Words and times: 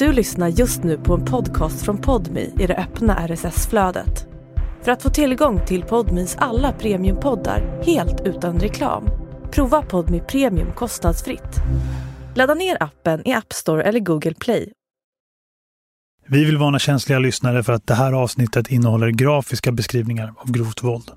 Du 0.00 0.12
lyssnar 0.12 0.48
just 0.48 0.82
nu 0.82 0.98
på 0.98 1.14
en 1.14 1.24
podcast 1.24 1.84
från 1.84 1.98
Podmi 1.98 2.52
i 2.58 2.66
det 2.66 2.76
öppna 2.76 3.28
RSS-flödet. 3.28 4.26
För 4.82 4.92
att 4.92 5.02
få 5.02 5.10
tillgång 5.10 5.66
till 5.66 5.82
Podmis 5.82 6.36
alla 6.38 6.72
premiumpoddar 6.72 7.82
helt 7.86 8.20
utan 8.24 8.60
reklam, 8.60 9.04
prova 9.50 9.82
Podmi 9.82 10.20
Premium 10.20 10.72
kostnadsfritt. 10.72 11.56
Ladda 12.34 12.54
ner 12.54 12.82
appen 12.82 13.28
i 13.28 13.32
App 13.32 13.52
Store 13.52 13.82
eller 13.82 14.00
Google 14.00 14.34
Play. 14.34 14.72
Vi 16.28 16.44
vill 16.44 16.58
varna 16.58 16.78
känsliga 16.78 17.18
lyssnare 17.18 17.62
för 17.62 17.72
att 17.72 17.86
det 17.86 17.94
här 17.94 18.12
avsnittet 18.12 18.70
innehåller 18.70 19.10
grafiska 19.10 19.72
beskrivningar 19.72 20.34
av 20.36 20.52
grovt 20.52 20.82
våld. 20.82 21.10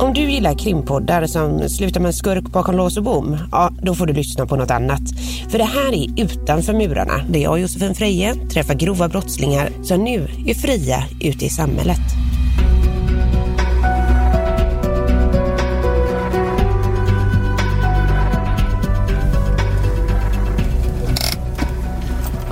Om 0.00 0.14
du 0.14 0.20
gillar 0.20 0.58
krimpoddar 0.58 1.26
som 1.26 1.68
slutar 1.68 2.00
med 2.00 2.08
en 2.08 2.12
skurk 2.12 2.44
bakom 2.44 2.76
lås 2.76 2.96
och 2.96 3.02
bom, 3.02 3.38
ja 3.52 3.70
då 3.82 3.94
får 3.94 4.06
du 4.06 4.12
lyssna 4.12 4.46
på 4.46 4.56
något 4.56 4.70
annat. 4.70 5.00
För 5.48 5.58
det 5.58 5.64
här 5.64 5.92
är 5.92 6.22
Utanför 6.22 6.72
murarna, 6.72 7.24
där 7.28 7.40
jag 7.40 7.52
och 7.52 7.60
Josefin 7.60 7.94
Freje 7.94 8.34
träffar 8.34 8.74
grova 8.74 9.08
brottslingar 9.08 9.70
som 9.82 10.04
nu 10.04 10.28
är 10.46 10.54
fria 10.54 11.04
ute 11.20 11.44
i 11.44 11.48
samhället. 11.48 12.00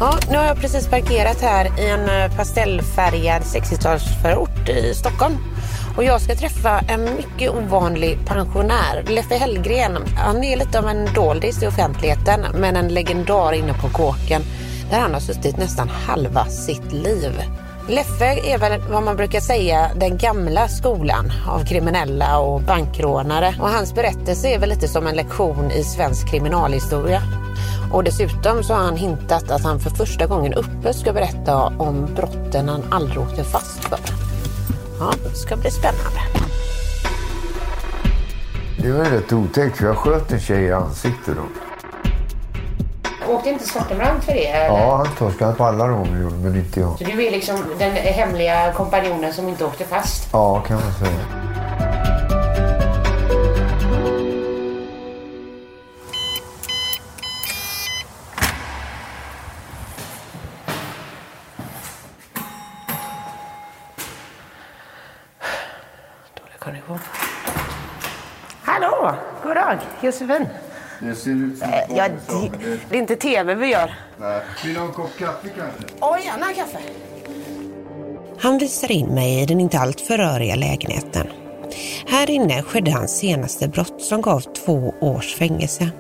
Ja, 0.00 0.18
nu 0.30 0.36
har 0.36 0.44
jag 0.44 0.60
precis 0.60 0.86
parkerat 0.86 1.40
här 1.40 1.80
i 1.80 1.90
en 1.90 2.08
eh, 2.08 2.36
pastellfärgad 2.36 3.42
60-talsförort 3.42 4.68
i 4.68 4.94
Stockholm. 4.94 5.34
Och 5.98 6.04
jag 6.04 6.20
ska 6.20 6.34
träffa 6.34 6.78
en 6.78 7.04
mycket 7.04 7.50
ovanlig 7.50 8.18
pensionär, 8.26 9.04
Leffe 9.08 9.34
Hellgren. 9.34 9.96
Han 10.16 10.44
är 10.44 10.56
lite 10.56 10.78
av 10.78 10.88
en 10.88 11.14
doldis 11.14 11.62
i 11.62 11.66
offentligheten, 11.66 12.40
men 12.54 12.76
en 12.76 12.88
legendar 12.88 13.52
inne 13.52 13.72
på 13.72 13.88
kåken 13.88 14.42
där 14.90 14.98
han 14.98 15.12
har 15.12 15.20
suttit 15.20 15.56
nästan 15.56 15.88
halva 15.88 16.44
sitt 16.44 16.92
liv. 16.92 17.42
Leffe 17.88 18.52
är 18.54 18.58
väl 18.58 18.80
vad 18.90 19.02
man 19.02 19.16
brukar 19.16 19.40
säga 19.40 19.90
den 19.96 20.18
gamla 20.18 20.68
skolan 20.68 21.32
av 21.48 21.64
kriminella 21.64 22.38
och 22.38 22.60
bankrånare. 22.60 23.54
Och 23.60 23.68
hans 23.68 23.94
berättelse 23.94 24.48
är 24.48 24.58
väl 24.58 24.68
lite 24.68 24.88
som 24.88 25.06
en 25.06 25.16
lektion 25.16 25.70
i 25.70 25.84
svensk 25.84 26.28
kriminalhistoria. 26.28 27.22
Och 27.92 28.04
dessutom 28.04 28.62
så 28.62 28.74
har 28.74 28.84
han 28.84 28.96
hintat 28.96 29.50
att 29.50 29.64
han 29.64 29.80
för 29.80 29.90
första 29.90 30.26
gången 30.26 30.54
uppe 30.54 30.94
ska 30.94 31.12
berätta 31.12 31.56
om 31.56 32.14
brotten 32.14 32.68
han 32.68 32.84
aldrig 32.90 33.20
åkte 33.20 33.44
fast 33.44 33.84
för. 33.84 34.17
Ja, 35.00 35.12
det 35.22 35.36
ska 35.36 35.56
bli 35.56 35.70
spännande. 35.70 36.20
Det 38.82 38.92
var 38.92 39.04
rätt 39.04 39.32
otäckt 39.32 39.76
för 39.76 39.86
jag 39.86 39.96
sköt 39.96 40.32
en 40.32 40.40
tjej 40.40 40.64
i 40.64 40.72
ansiktet 40.72 41.36
då. 41.36 41.42
Åkte 43.32 43.48
inte 43.50 43.68
Svartenbrandt 43.68 44.24
för 44.24 44.32
det? 44.32 44.46
Eller? 44.46 44.78
Ja, 44.78 44.96
han 44.96 45.16
torskade 45.18 45.54
på 45.54 45.64
alla 45.64 45.88
rån 45.88 46.42
men 46.42 46.56
inte 46.56 46.80
jag. 46.80 46.98
Så 46.98 47.04
du 47.04 47.26
är 47.26 47.30
liksom 47.30 47.56
den 47.78 47.92
hemliga 47.92 48.72
kompanjonen 48.72 49.32
som 49.32 49.48
inte 49.48 49.64
åkte 49.64 49.84
fast? 49.84 50.28
Ja, 50.32 50.60
kan 50.60 50.80
man 50.80 50.92
säga. 50.92 51.37
Josefin. 70.02 70.46
Det 71.00 71.14
ser 71.14 71.30
ut 71.30 71.58
som 71.58 71.68
Eh, 71.72 71.80
Ja, 71.96 72.08
det, 72.08 72.78
det 72.90 72.96
är 72.96 73.00
inte 73.00 73.16
tv 73.16 73.54
vi 73.54 73.66
gör. 73.66 73.94
Vill 74.64 74.74
du 74.74 74.80
ha 74.80 74.86
en 74.86 74.92
kopp 74.92 75.18
kaffe 75.18 75.48
kanske? 75.58 75.94
Åh, 76.00 76.16
gärna 76.24 76.46
kaffe. 76.46 76.78
Han 78.40 78.58
visar 78.58 78.92
in 78.92 79.06
mig 79.06 79.42
i 79.42 79.46
den 79.46 79.60
inte 79.60 79.78
alltför 79.78 80.18
röriga 80.18 80.54
lägenheten. 80.54 81.26
Här 82.06 82.30
inne 82.30 82.62
skedde 82.62 82.90
hans 82.90 83.18
senaste 83.18 83.68
brott 83.68 84.02
som 84.02 84.20
gav 84.22 84.40
två 84.40 84.94
års 85.00 85.34
fängelse. 85.34 85.90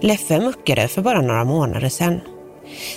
Leffe 0.00 0.40
muckade 0.40 0.88
för 0.88 1.02
bara 1.02 1.20
några 1.20 1.44
månader 1.44 1.88
sedan. 1.88 2.20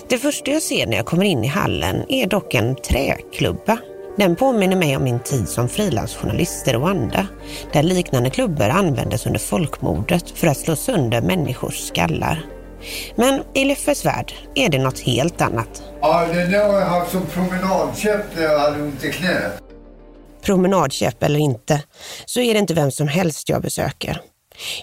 Det 0.10 0.18
första 0.18 0.52
jag 0.52 0.62
ser 0.62 0.88
när 0.88 0.98
jag 0.98 1.06
kommer 1.06 1.26
in 1.26 1.44
i 1.44 1.48
hallen 1.48 2.06
är 2.10 2.28
dock 2.28 2.54
en 2.54 2.76
träklubba. 2.76 3.78
Den 4.18 4.36
påminner 4.36 4.76
mig 4.76 4.98
om 4.98 5.04
min 5.04 5.20
tid 5.20 5.50
som 5.50 5.70
frilansjournalist 5.70 6.68
i 6.68 6.72
Rwanda, 6.74 7.28
där 7.74 7.84
liknande 7.84 8.30
klubbor 8.30 8.70
användes 8.70 9.26
under 9.26 9.40
folkmordet 9.40 10.30
för 10.30 10.48
att 10.48 10.58
slå 10.58 10.76
sönder 10.76 11.22
människors 11.22 11.88
skallar. 11.88 12.46
Men 13.16 13.44
i 13.54 13.66
Leffes 13.66 14.06
värld 14.06 14.34
är 14.56 14.70
det 14.70 14.78
något 14.78 15.00
helt 15.00 15.42
annat. 15.42 15.84
Ja, 16.02 16.26
den 16.34 16.52
där 16.52 16.72
har 16.72 16.80
jag 16.80 16.86
haft 16.86 17.12
som 17.12 17.26
promenadkäpp 17.26 18.36
när 18.36 18.44
jag 18.44 18.60
hade 18.60 18.84
ont 18.84 19.04
i 19.04 19.12
knät. 19.12 19.62
promenadkäpp 20.42 21.24
eller 21.24 21.40
inte, 21.40 21.84
så 22.26 22.40
är 22.42 22.54
det 22.54 22.60
inte 22.60 22.74
vem 22.74 22.92
som 22.92 23.08
helst 23.08 23.50
jag 23.50 23.62
besöker. 23.62 24.22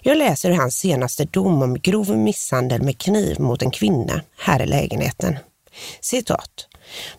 Jag 0.03 0.19
läser 0.19 0.50
hans 0.50 0.78
senaste 0.78 1.25
dom 1.25 1.62
om 1.62 1.78
grov 1.78 2.17
misshandel 2.17 2.83
med 2.83 2.99
kniv 2.99 3.41
mot 3.41 3.62
en 3.62 3.71
kvinna 3.71 4.21
här 4.38 4.62
i 4.62 4.67
lägenheten. 4.67 5.38
Citat. 6.00 6.50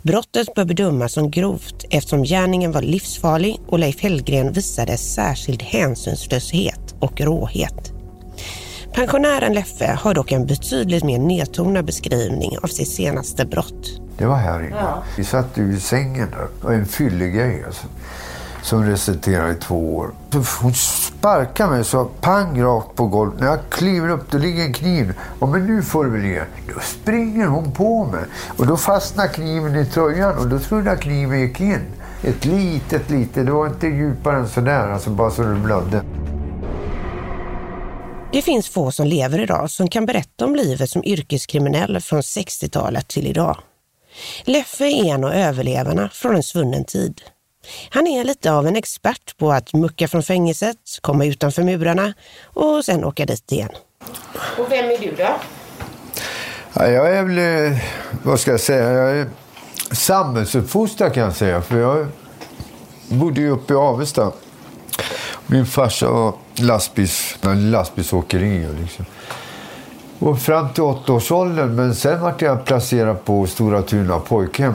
Brottet 0.02 0.54
bör 0.56 0.66
bedömas 0.66 1.14
som 1.14 1.32
grovt 1.32 1.86
eftersom 1.90 2.24
gärningen 2.24 2.72
var 2.72 2.82
livsfarlig 2.82 3.60
och 3.68 3.80
Leif 3.80 4.02
Hellgren 4.02 4.54
visade 4.54 4.98
särskild 4.98 5.62
hänsynslöshet 5.64 6.96
och 7.00 7.22
råhet. 7.22 7.92
Pensionären 8.94 9.54
Leffe 9.54 9.98
har 10.02 10.14
dock 10.14 10.32
en 10.32 10.46
betydligt 10.46 11.04
mer 11.04 11.20
nedtonad 11.20 11.86
beskrivning 11.86 12.58
av 12.64 12.68
sitt 12.68 12.90
senaste 12.90 13.46
brott. 13.46 14.02
Det 14.18 14.26
var 14.26 14.36
här 14.36 14.60
inne. 14.64 14.94
Vi 15.18 15.24
satt 15.24 15.58
ju 15.58 15.74
i 15.76 15.80
sängen 15.80 16.28
där. 16.32 16.48
Var 16.62 16.74
en 16.74 16.86
fyllig 16.86 17.34
grej 17.34 17.64
alltså. 17.66 17.88
Som 18.64 18.86
resulterade 18.86 19.52
i 19.52 19.56
två 19.56 19.96
år. 19.96 20.12
Hon 20.62 20.74
sparkar 21.20 21.68
mig 21.68 21.84
så 21.84 22.06
pang 22.06 22.64
rakt 22.64 22.96
på 22.96 23.08
golvet. 23.08 23.40
När 23.40 23.48
jag 23.48 23.60
kliver 23.70 24.10
upp 24.10 24.32
då 24.32 24.38
ligger 24.38 24.64
en 24.64 24.74
kniv. 24.74 25.14
Och 25.40 25.50
men 25.50 25.66
nu 25.66 25.82
får 25.82 26.06
du 26.06 26.12
väl 26.12 26.26
ge. 26.26 26.44
Då 26.74 26.80
springer 26.80 27.48
hon 27.48 27.72
på 27.72 28.06
mig. 28.06 28.24
Och 28.58 28.68
då 28.68 28.78
fastnar 28.78 29.28
kniven 29.28 29.76
i 29.76 29.86
tröjan 29.86 30.38
och 30.38 30.48
då 30.48 30.60
trodde 30.60 30.90
jag 30.90 31.02
kniven 31.02 31.40
gick 31.40 31.60
in. 31.60 31.86
Ett 32.24 32.46
litet, 32.46 33.10
litet. 33.10 33.46
Det 33.46 33.52
var 33.52 33.68
inte 33.68 33.88
djupare 33.88 34.38
än 34.38 34.48
sådär. 34.48 34.92
Alltså 34.92 35.10
bara 35.10 35.32
så 35.32 35.42
det 35.42 35.56
blödde. 35.56 36.04
Det 38.32 38.42
finns 38.42 38.70
få 38.70 38.92
som 38.92 39.08
lever 39.08 39.40
idag 39.40 39.72
som 39.72 39.88
kan 39.88 40.06
berätta 40.06 40.46
om 40.46 40.56
livet 40.56 40.90
som 40.90 41.04
yrkeskriminell 41.06 42.02
från 42.02 42.22
60-talet 42.22 43.08
till 43.08 43.28
idag. 43.28 43.58
Leffe 44.44 44.86
är 44.86 45.14
en 45.14 45.24
av 45.24 45.32
överlevarna 45.32 46.10
från 46.14 46.36
en 46.36 46.44
svunnen 46.44 46.86
tid. 46.86 47.22
Han 47.90 48.08
är 48.08 48.24
lite 48.24 48.52
av 48.52 48.68
en 48.68 48.76
expert 48.76 49.38
på 49.38 49.52
att 49.52 49.74
mucka 49.74 50.08
från 50.08 50.24
fängelset, 50.24 50.78
komma 51.02 51.26
utanför 51.26 51.64
murarna 51.64 52.14
och 52.44 52.86
sen 52.86 53.06
åka 53.06 53.26
dit 53.26 53.52
igen. 53.52 53.70
Och 54.58 54.72
vem 54.72 54.86
är 54.86 54.98
du 54.98 55.16
då? 55.18 55.30
Ja, 56.74 56.88
jag 56.88 57.16
är 57.16 57.24
väl, 57.24 57.72
eh, 57.72 57.80
vad 58.24 58.40
ska 58.40 58.52
jag 58.52 58.60
säga, 58.60 58.92
jag 58.92 59.18
är 59.18 59.28
samhällsuppfostrad 59.92 61.14
kan 61.14 61.24
jag 61.24 61.36
säga. 61.36 61.62
För 61.62 61.80
jag 61.80 62.08
bodde 63.10 63.42
ju 63.42 63.50
uppe 63.50 63.74
i 63.74 63.78
Avesta. 63.78 64.32
Min 65.48 65.66
farsa 65.66 66.12
var 66.12 66.34
lastbils, 66.56 67.38
lastbilsåkeri. 67.44 68.68
Liksom. 68.82 69.06
Och 70.20 70.42
fram 70.42 70.74
till 70.74 70.84
åttaårsåldern, 70.84 71.76
men 71.76 71.96
sen 71.96 72.22
vart 72.22 72.42
jag 72.42 72.66
placerad 72.66 73.26
på 73.26 73.48
Stora 73.48 73.82
Tuna 73.82 74.20
pojkhem. 74.20 74.74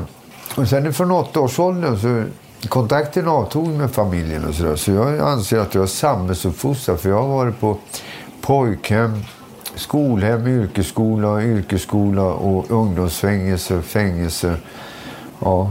Och 0.54 0.68
sen 0.68 0.94
från 0.94 1.10
åttaårsåldern 1.10 1.98
så 1.98 2.24
kontakten 2.68 3.28
avtog 3.28 3.68
med 3.68 3.90
familjen 3.90 4.44
och 4.48 4.54
sådär. 4.54 4.76
Så 4.76 4.90
jag 4.92 5.20
anser 5.20 5.58
att 5.58 5.74
jag 5.74 5.82
är 5.82 5.86
samhällsuppfostrad 5.86 7.00
för 7.00 7.08
jag 7.08 7.22
har 7.22 7.28
varit 7.28 7.60
på 7.60 7.76
pojkhem, 8.40 9.24
skolhem, 9.74 10.46
yrkesskola, 10.46 11.42
yrkesskola 11.42 12.22
och 12.22 12.70
ungdomsfängelse, 12.70 13.82
fängelse. 13.82 14.54
Ja, 15.40 15.70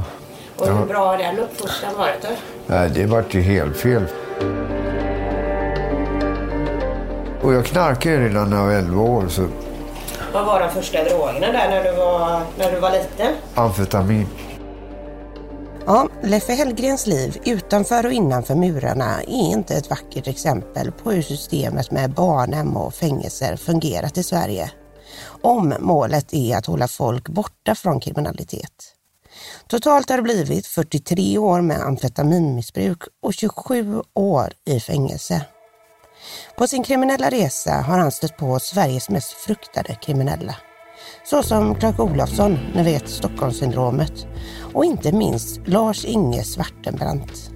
Och 0.57 0.67
hur 0.67 0.85
bra 0.85 1.05
har 1.05 1.17
den 1.17 1.39
uppfostran 1.39 1.91
varit 1.97 2.21
då? 2.21 2.27
nej, 2.67 2.89
det 2.89 3.05
vart 3.05 3.33
ju 3.33 3.41
helt 3.41 3.77
fel. 3.77 4.03
Och 7.41 7.53
jag 7.53 7.65
knarkade 7.65 8.17
redan 8.17 8.49
när 8.49 8.57
jag 8.57 8.65
var 8.65 8.73
11 8.73 9.01
år, 9.01 9.27
så 9.29 9.47
Vad 10.33 10.45
var 10.45 10.59
de 10.59 10.69
första 10.69 11.03
drogerna 11.03 11.47
där 11.51 11.69
när 11.69 11.83
du 11.83 11.97
var, 11.97 12.41
när 12.57 12.71
du 12.71 12.79
var 12.79 12.91
liten? 12.91 13.33
amfetamin. 13.55 14.27
Ja, 15.85 16.09
Leffe 16.21 16.53
Hellgrens 16.53 17.07
liv 17.07 17.41
utanför 17.45 18.05
och 18.05 18.13
innanför 18.13 18.55
murarna 18.55 19.21
är 19.21 19.51
inte 19.51 19.75
ett 19.75 19.89
vackert 19.89 20.27
exempel 20.27 20.91
på 20.91 21.11
hur 21.11 21.21
systemet 21.21 21.91
med 21.91 22.13
barnhem 22.13 22.77
och 22.77 22.93
fängelser 22.93 23.55
fungerat 23.55 24.17
i 24.17 24.23
Sverige. 24.23 24.71
Om 25.41 25.73
målet 25.79 26.33
är 26.33 26.57
att 26.57 26.65
hålla 26.65 26.87
folk 26.87 27.29
borta 27.29 27.75
från 27.75 27.99
kriminalitet. 27.99 28.93
Totalt 29.67 30.09
har 30.09 30.17
det 30.17 30.23
blivit 30.23 30.67
43 30.67 31.37
år 31.37 31.61
med 31.61 31.81
amfetaminmissbruk 31.81 33.01
och 33.21 33.33
27 33.33 34.01
år 34.13 34.53
i 34.65 34.79
fängelse. 34.79 35.41
På 36.57 36.67
sin 36.67 36.83
kriminella 36.83 37.29
resa 37.29 37.71
har 37.71 37.97
han 37.99 38.11
stött 38.11 38.37
på 38.37 38.59
Sveriges 38.59 39.09
mest 39.09 39.31
fruktade 39.31 39.95
kriminella. 39.95 40.55
Såsom 41.23 41.75
Clark 41.75 41.99
Olofsson, 41.99 42.59
ni 42.75 42.83
vet 42.83 43.09
Stockholmssyndromet. 43.09 44.27
Och 44.73 44.85
inte 44.85 45.11
minst 45.11 45.67
Lars-Inge 45.67 46.43
Svartenbrandt. 46.43 47.51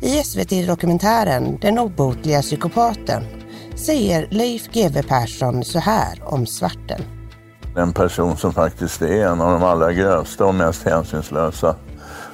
I 0.00 0.22
SVT-dokumentären 0.22 1.58
Den 1.60 1.78
obotliga 1.78 2.42
psykopaten 2.42 3.22
säger 3.76 4.28
Leif 4.30 4.68
GW 4.68 5.02
Persson 5.02 5.64
så 5.64 5.78
här 5.78 6.22
om 6.24 6.46
Svarten. 6.46 7.02
En 7.76 7.92
person 7.92 8.36
som 8.36 8.52
faktiskt 8.52 9.02
är 9.02 9.26
en 9.26 9.40
av 9.40 9.52
de 9.52 9.62
allra 9.62 9.92
grövsta 9.92 10.44
och 10.44 10.54
mest 10.54 10.82
hänsynslösa 10.82 11.76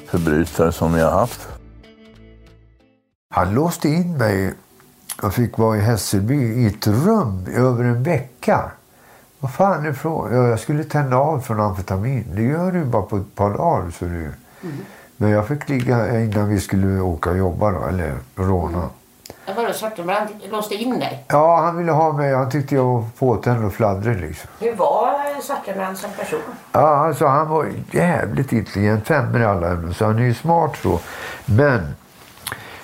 förbrytare 0.07 0.73
som 0.73 0.93
vi 0.95 1.01
har 1.01 1.11
haft. 1.11 1.49
Han 3.31 3.55
låste 3.55 3.89
in 3.89 4.19
mig 4.19 4.55
och 5.23 5.35
fick 5.35 5.59
vara 5.59 5.77
i 5.77 5.81
Hässelby 5.81 6.35
i 6.35 6.67
ett 6.67 6.87
rum 6.87 7.47
i 7.49 7.55
över 7.55 7.85
en 7.85 8.03
vecka. 8.03 8.71
Vad 9.41 9.55
fan 9.55 9.87
är? 9.87 9.97
Ja, 10.05 10.49
jag 10.49 10.61
skulle 10.61 10.85
tända 10.85 11.17
av 11.17 11.41
från 11.41 11.61
amfetamin. 11.61 12.25
Det 12.35 12.43
gör 12.43 12.73
du 12.73 12.85
bara 12.85 13.03
på 13.03 13.17
ett 13.17 13.35
par 13.35 13.51
dagar. 13.51 13.91
Så 13.91 14.05
det... 14.05 14.11
Mm. 14.11 14.35
Men 15.17 15.31
jag 15.31 15.49
fick 15.49 15.69
ligga 15.69 16.21
innan 16.21 16.49
vi 16.49 16.61
skulle 16.61 17.01
åka 17.01 17.31
och 17.31 17.37
jobba 17.39 17.71
då, 17.71 17.85
eller 17.85 18.15
råna. 18.37 18.79
Mm. 18.79 18.89
Vadå, 19.57 19.73
Svartenbrandt 19.73 20.33
låste 20.51 20.75
in 20.75 20.99
dig? 20.99 21.25
Ja, 21.29 21.61
han 21.61 21.77
ville 21.77 21.93
ha 21.93 22.13
mig. 22.13 22.35
Han 22.35 22.51
tyckte 22.51 22.75
jag 22.75 22.85
var 22.85 23.05
påtänd 23.19 23.65
och 23.65 23.73
fladdrig 23.73 24.21
liksom. 24.21 24.51
Hur 24.61 24.77
var 24.77 25.41
Svartenbrandt 25.43 26.01
som 26.01 26.11
person? 26.11 26.41
Ja, 26.73 27.07
alltså 27.07 27.27
han 27.27 27.49
var 27.49 27.67
jävligt 27.91 28.53
intelligent. 28.53 29.07
Femmer 29.07 29.41
i 29.41 29.45
alla 29.45 29.69
ämnen. 29.71 29.95
Så 29.95 30.05
han 30.05 30.19
är 30.19 30.23
ju 30.23 30.35
smart 30.35 30.77
så. 30.83 31.01
Men 31.45 31.95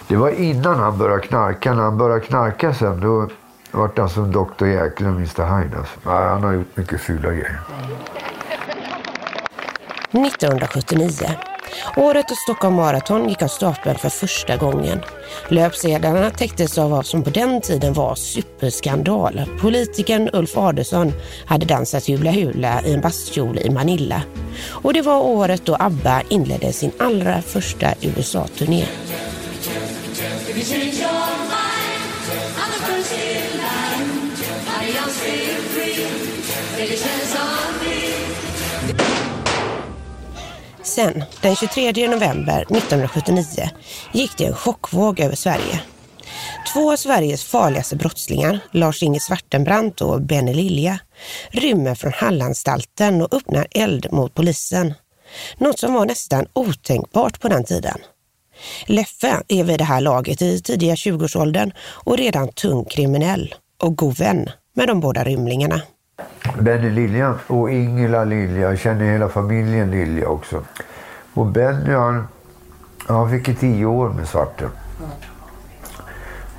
det 0.08 0.16
var 0.16 0.30
innan 0.30 0.78
han 0.78 0.98
började 0.98 1.22
knarka. 1.22 1.74
När 1.74 1.82
han 1.82 1.98
började 1.98 2.20
knarka 2.20 2.74
sen 2.74 3.00
då 3.00 3.28
vart 3.72 3.98
han 3.98 4.08
som 4.08 4.32
Dr. 4.32 4.66
Jäkel 4.66 5.06
och 5.06 5.12
Mr. 5.12 5.58
Hyde. 5.58 5.78
Alltså. 5.78 6.10
Han 6.10 6.42
har 6.42 6.52
gjort 6.52 6.76
mycket 6.76 7.00
fula 7.00 7.30
grejer. 7.30 7.60
1979. 10.10 11.14
Året 11.96 12.28
då 12.28 12.34
Stockholm 12.34 12.74
Marathon 12.74 13.28
gick 13.28 13.42
av 13.42 13.48
stapeln 13.48 13.98
för 13.98 14.08
första 14.08 14.56
gången. 14.56 15.00
Löpsedlarna 15.48 16.30
täcktes 16.30 16.78
av 16.78 16.90
vad 16.90 17.06
som 17.06 17.22
på 17.22 17.30
den 17.30 17.60
tiden 17.60 17.92
var 17.92 18.14
superskandal. 18.14 19.42
Politikern 19.60 20.30
Ulf 20.32 20.56
Adelsohn 20.56 21.12
hade 21.46 21.66
dansat 21.66 22.08
hula 22.08 22.30
hula 22.30 22.82
i 22.82 22.94
en 22.94 23.00
bastkjol 23.00 23.58
i 23.58 23.70
Manila. 23.70 24.22
Och 24.68 24.92
det 24.92 25.02
var 25.02 25.20
året 25.20 25.66
då 25.66 25.76
ABBA 25.78 26.22
inledde 26.28 26.72
sin 26.72 26.92
allra 26.98 27.42
första 27.42 27.86
USA-turné. 28.02 28.86
Sen, 40.82 41.24
den 41.40 41.56
23 41.56 42.08
november 42.08 42.62
1979, 42.62 43.70
gick 44.12 44.38
det 44.38 44.44
en 44.44 44.54
chockvåg 44.54 45.20
över 45.20 45.36
Sverige. 45.36 45.80
Två 46.72 46.92
av 46.92 46.96
Sveriges 46.96 47.44
farligaste 47.44 47.96
brottslingar, 47.96 48.58
Lars-Inge 48.70 49.20
Svartenbrandt 49.20 50.00
och 50.00 50.22
Benny 50.22 50.54
Lilja, 50.54 50.98
rymmer 51.50 51.94
från 51.94 52.12
Hallanstalten 52.12 53.22
och 53.22 53.34
öppnar 53.34 53.66
eld 53.70 54.12
mot 54.12 54.34
polisen. 54.34 54.94
Något 55.58 55.78
som 55.78 55.94
var 55.94 56.06
nästan 56.06 56.46
otänkbart 56.52 57.40
på 57.40 57.48
den 57.48 57.64
tiden. 57.64 57.98
Leffe 58.86 59.42
är 59.48 59.64
vid 59.64 59.78
det 59.78 59.84
här 59.84 60.00
laget 60.00 60.42
i 60.42 60.60
tidiga 60.60 60.94
20-årsåldern 60.94 61.72
och 62.04 62.18
redan 62.18 62.48
tung 62.48 62.84
kriminell 62.84 63.54
och 63.82 63.96
god 63.96 64.18
vän 64.18 64.48
med 64.76 64.88
de 64.88 65.00
båda 65.00 65.24
rymlingarna. 65.24 65.80
Benny 66.60 66.90
Lilja 66.90 67.34
och 67.46 67.70
Ingela 67.70 68.24
Lilja. 68.24 68.68
Jag 68.68 68.78
känner 68.78 69.12
hela 69.12 69.28
familjen 69.28 69.90
Lilja 69.90 70.28
också. 70.28 70.64
Och 71.34 71.46
Benny 71.46 71.92
han, 71.92 72.28
han 73.06 73.30
fick 73.30 73.48
i 73.48 73.54
tio 73.54 73.86
år 73.86 74.08
med 74.08 74.28
Svarte. 74.28 74.68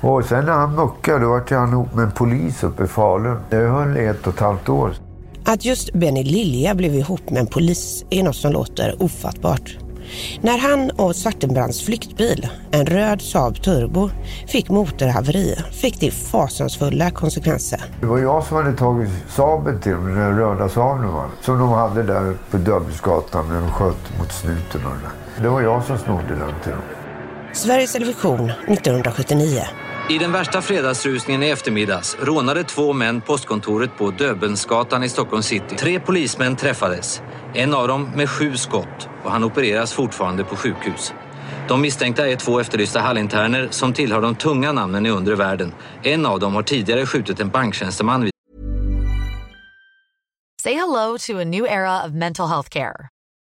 Och 0.00 0.24
sen 0.24 0.44
när 0.44 0.52
han 0.52 0.74
muckade 0.74 1.18
då 1.18 1.28
var 1.28 1.56
han 1.56 1.72
ihop 1.72 1.94
med 1.94 2.04
en 2.04 2.10
polis 2.10 2.62
uppe 2.62 2.84
i 2.84 2.86
Falun. 2.86 3.40
Det 3.50 3.56
höll 3.56 3.96
i 3.96 4.06
ett 4.06 4.26
och 4.26 4.34
ett 4.34 4.40
halvt 4.40 4.68
år. 4.68 4.94
Att 5.44 5.64
just 5.64 5.92
Benny 5.92 6.24
Lilja 6.24 6.74
blev 6.74 6.94
ihop 6.94 7.30
med 7.30 7.40
en 7.40 7.46
polis 7.46 8.04
är 8.10 8.22
något 8.22 8.36
som 8.36 8.52
låter 8.52 9.02
ofattbart. 9.02 9.78
När 10.40 10.58
han 10.58 10.90
och 10.90 11.16
Svartenbrands 11.16 11.82
flyktbil, 11.82 12.48
en 12.70 12.86
röd 12.86 13.22
Saab 13.22 13.62
Turbo, 13.62 14.10
fick 14.46 14.68
motorhaveri 14.68 15.54
fick 15.72 16.00
det 16.00 16.10
fasansfulla 16.10 17.10
konsekvenser. 17.10 17.80
Det 18.00 18.06
var 18.06 18.18
jag 18.18 18.44
som 18.44 18.56
hade 18.56 18.76
tagit 18.76 19.10
Saaben 19.28 19.80
till 19.80 19.92
dem, 19.92 20.14
den 20.14 20.38
röda 20.38 20.68
Saaben 20.68 21.30
som 21.40 21.58
de 21.58 21.68
hade 21.68 22.02
där 22.02 22.34
på 22.50 22.56
Döbelnsgatan 22.56 23.48
när 23.48 23.60
de 23.60 23.70
sköt 23.70 24.18
mot 24.18 24.32
snuten 24.32 24.86
och 24.86 24.92
det. 25.02 25.42
Det 25.42 25.48
var 25.48 25.60
jag 25.60 25.84
som 25.84 25.98
snodde 25.98 26.28
den 26.28 26.54
till 26.62 26.72
dem. 26.72 26.80
Sveriges 27.52 27.92
Television 27.92 28.50
1979. 28.50 29.62
I 30.10 30.18
den 30.18 30.32
värsta 30.32 30.62
fredagsrusningen 30.62 31.42
i 31.42 31.48
eftermiddags 31.48 32.16
rånade 32.20 32.64
två 32.64 32.92
män 32.92 33.20
postkontoret 33.20 33.96
på 33.98 34.10
Döbelnsgatan 34.10 35.04
i 35.04 35.08
Stockholm 35.08 35.42
city. 35.42 35.76
Tre 35.76 36.00
polismän 36.00 36.56
träffades. 36.56 37.22
En 37.54 37.74
av 37.74 37.88
dem 37.88 38.10
med 38.16 38.30
sju 38.30 38.56
skott 38.56 39.08
och 39.24 39.30
han 39.30 39.44
opereras 39.44 39.92
fortfarande 39.92 40.44
på 40.44 40.56
sjukhus. 40.56 41.12
De 41.68 41.80
misstänkta 41.80 42.28
är 42.28 42.36
två 42.36 42.60
efterlysta 42.60 43.00
hallinterner 43.00 43.68
som 43.70 43.92
tillhör 43.92 44.20
de 44.20 44.34
tunga 44.34 44.72
namnen 44.72 45.06
i 45.06 45.10
undre 45.10 45.34
världen. 45.34 45.74
En 46.02 46.26
av 46.26 46.40
dem 46.40 46.54
har 46.54 46.62
tidigare 46.62 47.06
skjutit 47.06 47.40
en 47.40 47.48
banktjänsteman 47.48 48.22
vid 48.22 48.30
Say 50.62 50.74
hello 50.74 51.18
to 51.18 51.40
a 51.40 51.44
new 51.44 51.66
era 51.66 52.06
of 52.06 52.12
mental 52.12 52.48
health 52.48 52.68
care. 52.68 53.13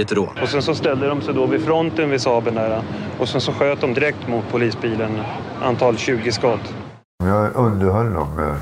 Ett 0.00 0.12
rån. 0.12 0.38
Och 0.42 0.48
sen 0.48 0.62
så 0.62 0.74
ställde 0.74 1.08
de 1.08 1.22
sig 1.22 1.34
då 1.34 1.46
vid 1.46 1.64
fronten 1.64 2.10
vid 2.10 2.20
Saaben 2.20 2.54
där 2.54 2.82
och 3.20 3.28
sen 3.28 3.40
så 3.40 3.52
sköt 3.52 3.80
de 3.80 3.94
direkt 3.94 4.28
mot 4.28 4.48
polisbilen. 4.50 5.20
Antal 5.62 5.96
20 5.96 6.32
skott. 6.32 6.74
Jag 7.24 7.56
underhöll 7.56 8.12
dem 8.12 8.34
med 8.36 8.60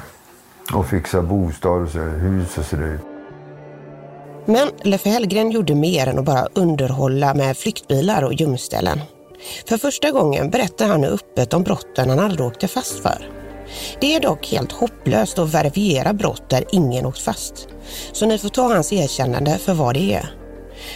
att 0.81 0.91
fixa 0.91 1.23
bostad 1.23 1.83
och 1.83 1.89
så, 1.89 1.99
hus 1.99 2.59
och 2.59 2.65
sådär. 2.65 2.99
Men 4.47 4.69
Leffe 4.83 5.09
Hellgren 5.09 5.51
gjorde 5.51 5.75
mer 5.75 6.07
än 6.07 6.19
att 6.19 6.25
bara 6.25 6.47
underhålla 6.55 7.35
med 7.35 7.57
flyktbilar 7.57 8.23
och 8.23 8.35
gömställen. 8.35 9.01
För 9.69 9.77
första 9.77 10.11
gången 10.11 10.51
berättar 10.51 10.89
han 10.89 11.01
nu 11.01 11.07
öppet 11.07 11.55
om 11.55 11.63
brotten 11.63 12.11
han 12.11 12.19
aldrig 12.19 12.47
åkte 12.47 12.69
fast 12.69 13.03
för. 13.03 13.29
Det 14.01 14.17
är 14.17 14.21
dock 14.21 14.47
helt 14.47 14.73
hopplöst 14.73 15.39
att 15.39 15.55
verifiera 15.55 16.13
brott 16.13 16.51
där 16.51 16.65
ingen 16.73 17.07
åkt 17.07 17.19
fast. 17.19 17.69
Så 18.13 18.27
ni 18.27 18.39
får 18.39 18.49
ta 18.49 18.75
hans 18.75 18.93
erkännande 18.93 19.59
för 19.59 19.75
vad 19.75 19.95
det 19.95 20.15
är. 20.15 20.40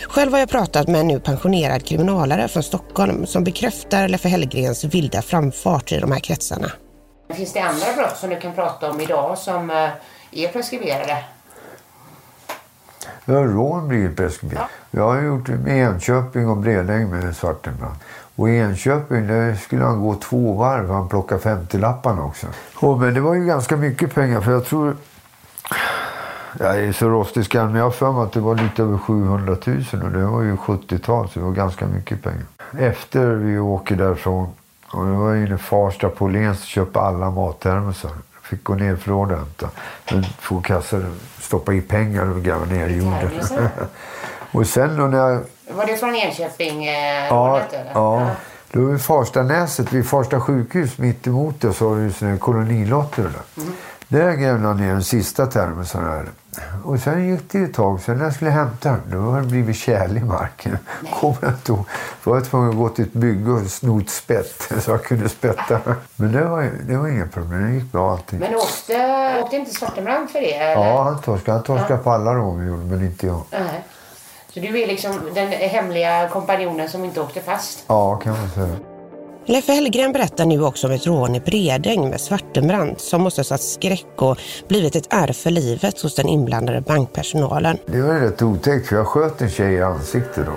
Själv 0.08 0.32
har 0.32 0.38
jag 0.38 0.48
pratat 0.48 0.88
med 0.88 1.00
en 1.00 1.06
nu 1.06 1.20
pensionerad 1.20 1.86
kriminalare 1.86 2.48
från 2.48 2.62
Stockholm 2.62 3.26
som 3.26 3.44
bekräftar 3.44 4.08
Leffe 4.08 4.28
Hellgrens 4.28 4.84
vilda 4.84 5.22
framfart 5.22 5.92
i 5.92 5.98
de 6.00 6.12
här 6.12 6.20
kretsarna. 6.20 6.72
Finns 7.34 7.52
det 7.52 7.60
andra 7.60 7.86
brott 7.96 8.16
som 8.16 8.30
du 8.30 8.40
kan 8.40 8.54
prata 8.54 8.90
om 8.90 9.00
idag 9.00 9.38
som 9.38 9.70
eh, 9.70 9.90
är 10.32 10.48
preskriberade? 10.48 11.24
Ja, 13.24 13.34
rån 13.34 13.88
blir 13.88 14.14
preskriberat. 14.14 14.70
Ja. 14.90 14.98
Jag 15.00 15.12
har 15.12 15.22
gjort 15.22 15.48
Enköping 15.68 16.48
och 16.48 16.56
Bredäng 16.56 17.10
med 17.10 17.36
Svartenbrandt. 17.36 18.02
Och 18.36 18.48
i 18.48 18.58
Enköping 18.58 19.26
där 19.26 19.54
skulle 19.54 19.84
han 19.84 20.00
gå 20.02 20.14
två 20.14 20.52
varv. 20.52 20.90
Han 20.90 21.08
plockade 21.08 21.40
50-lapparna 21.40 22.24
också. 22.24 22.46
Och, 22.74 23.00
men 23.00 23.14
det 23.14 23.20
var 23.20 23.34
ju 23.34 23.46
ganska 23.46 23.76
mycket 23.76 24.14
pengar 24.14 24.40
för 24.40 24.52
jag 24.52 24.64
tror... 24.64 24.96
Jag 26.58 26.78
är 26.84 26.92
så 26.92 27.08
rostig 27.08 27.40
i 27.40 27.44
skallen, 27.44 27.66
men 27.72 27.76
jag 27.78 27.86
har 27.86 27.90
för 27.90 28.12
mig 28.12 28.22
att 28.22 28.32
det 28.32 28.40
var 28.40 28.54
lite 28.54 28.82
över 28.82 28.98
700 28.98 29.56
000 29.66 29.84
och 30.04 30.10
det 30.10 30.24
var 30.24 30.42
ju 30.42 30.56
70-tal 30.56 31.28
så 31.28 31.38
det 31.38 31.44
var 31.44 31.52
ganska 31.52 31.86
mycket 31.86 32.22
pengar. 32.22 32.44
Efter 32.78 33.26
vi 33.26 33.58
åker 33.58 33.96
därifrån, 33.96 34.48
och 34.92 35.06
jag 35.06 35.14
var 35.14 35.34
inne 35.36 35.54
i 35.54 35.58
Farsta 35.58 36.08
på 36.08 36.24
Åhléns 36.24 36.60
och 36.60 36.66
köpte 36.66 37.00
alla 37.00 37.30
mattermosar. 37.30 38.10
Fick 38.42 38.64
gå 38.64 38.74
ner 38.74 38.96
för 38.96 39.22
att 39.22 39.30
hämta. 39.30 39.68
Men 40.12 40.24
två 40.42 40.60
kassar, 40.60 41.04
stoppa 41.40 41.72
i 41.74 41.80
pengar 41.80 42.30
och 42.30 42.42
gräva 42.42 42.64
ner 42.64 42.88
i 42.88 42.96
jorden. 42.96 43.30
Och 44.52 44.66
sen 44.66 44.96
då 44.96 45.06
när 45.06 45.18
jag 45.18 45.40
Var 45.76 45.86
det 45.86 45.96
från 45.96 46.14
Enköping? 46.14 46.84
Eh, 46.86 47.26
Ja, 47.28 47.60
eller? 47.72 47.90
ja. 47.94 48.30
Då 48.72 48.84
vid 48.84 49.02
Farstanäset, 49.02 49.92
vid 49.92 50.06
Farsta 50.06 50.40
sjukhus 50.40 50.98
mitt 50.98 51.26
emot 51.26 51.60
det 51.60 51.72
så 51.72 51.88
har 51.88 52.26
här 52.26 52.36
kolonilotter. 52.38 53.22
Där. 53.22 53.62
Mm. 53.62 53.74
Där 54.08 54.32
grävde 54.32 54.66
han 54.66 54.76
ner 54.76 54.92
den 54.92 55.04
sista 55.04 55.46
termosen. 55.46 56.04
Här. 56.04 56.26
Och 56.84 57.00
sen 57.00 57.28
gick 57.28 57.52
det 57.52 57.58
ett 57.58 57.74
tag. 57.74 58.00
Sen 58.00 58.18
när 58.18 58.24
jag 58.24 58.34
skulle 58.34 58.50
hämta 58.50 58.90
den, 58.90 59.00
då 59.10 59.18
har 59.18 59.40
det 59.40 59.46
blivit 59.46 59.76
tjäle 59.76 60.20
i 60.20 60.22
marken. 60.22 60.78
Kommer 61.20 61.36
jag 61.40 61.50
inte 61.50 61.72
ihåg. 61.72 61.84
Då 62.24 62.30
var 62.30 62.36
jag 62.36 62.46
tvungen 62.46 62.70
att 62.70 62.76
gå 62.76 62.88
till 62.88 63.04
ett 63.04 63.12
bygge 63.12 63.50
och 63.50 63.66
snot 63.70 64.10
spett 64.10 64.72
så 64.80 64.90
jag 64.90 65.04
kunde 65.04 65.28
spätta. 65.28 65.80
Men 66.16 66.32
det 66.32 66.44
var, 66.44 66.70
det 66.86 66.96
var 66.96 67.08
inga 67.08 67.26
problem. 67.26 67.66
Det 67.66 67.74
gick 67.74 67.92
bra 67.92 68.12
allting. 68.12 68.38
Men 68.38 68.54
åkte, 68.54 69.40
åkte 69.42 69.56
inte 69.56 69.74
Svartenbrandt 69.74 70.32
för 70.32 70.40
det? 70.40 70.54
Eller? 70.54 70.86
Ja, 70.86 71.02
han 71.02 71.22
torskade. 71.22 71.58
Han 71.58 71.64
torskade 71.64 72.02
på 72.02 72.10
alla 72.10 72.34
rån 72.34 72.88
men 72.88 73.04
inte 73.04 73.26
jag. 73.26 73.42
Nej. 73.50 73.84
Så 74.48 74.60
du 74.60 74.80
är 74.80 74.86
liksom 74.86 75.20
den 75.34 75.48
hemliga 75.48 76.28
kompanjonen 76.28 76.88
som 76.88 77.04
inte 77.04 77.20
åkte 77.20 77.40
fast? 77.40 77.84
Ja, 77.86 78.16
kan 78.16 78.32
man 78.32 78.50
säga. 78.50 78.76
Leffe 79.46 79.72
Hellgren 79.72 80.12
berättar 80.12 80.46
nu 80.46 80.64
också 80.64 80.86
om 80.86 80.92
ett 80.92 81.06
rån 81.06 81.34
i 81.34 81.40
Bredäng 81.40 82.10
med 82.10 82.20
Svartenbrandt 82.20 83.00
som 83.00 83.22
måste 83.22 83.38
ha 83.38 83.44
satt 83.44 83.62
skräck 83.62 84.22
och 84.22 84.38
blivit 84.68 84.96
ett 84.96 85.06
ärr 85.10 85.32
för 85.32 85.50
livet 85.50 86.00
hos 86.00 86.14
den 86.14 86.28
inblandade 86.28 86.80
bankpersonalen. 86.80 87.78
Det 87.86 88.00
var 88.00 88.14
rätt 88.14 88.42
otäckt 88.42 88.86
för 88.86 88.96
jag 88.96 89.06
sköt 89.06 89.40
en 89.40 89.50
tjej 89.50 89.74
i 89.74 89.82
ansiktet 89.82 90.46
då. 90.46 90.52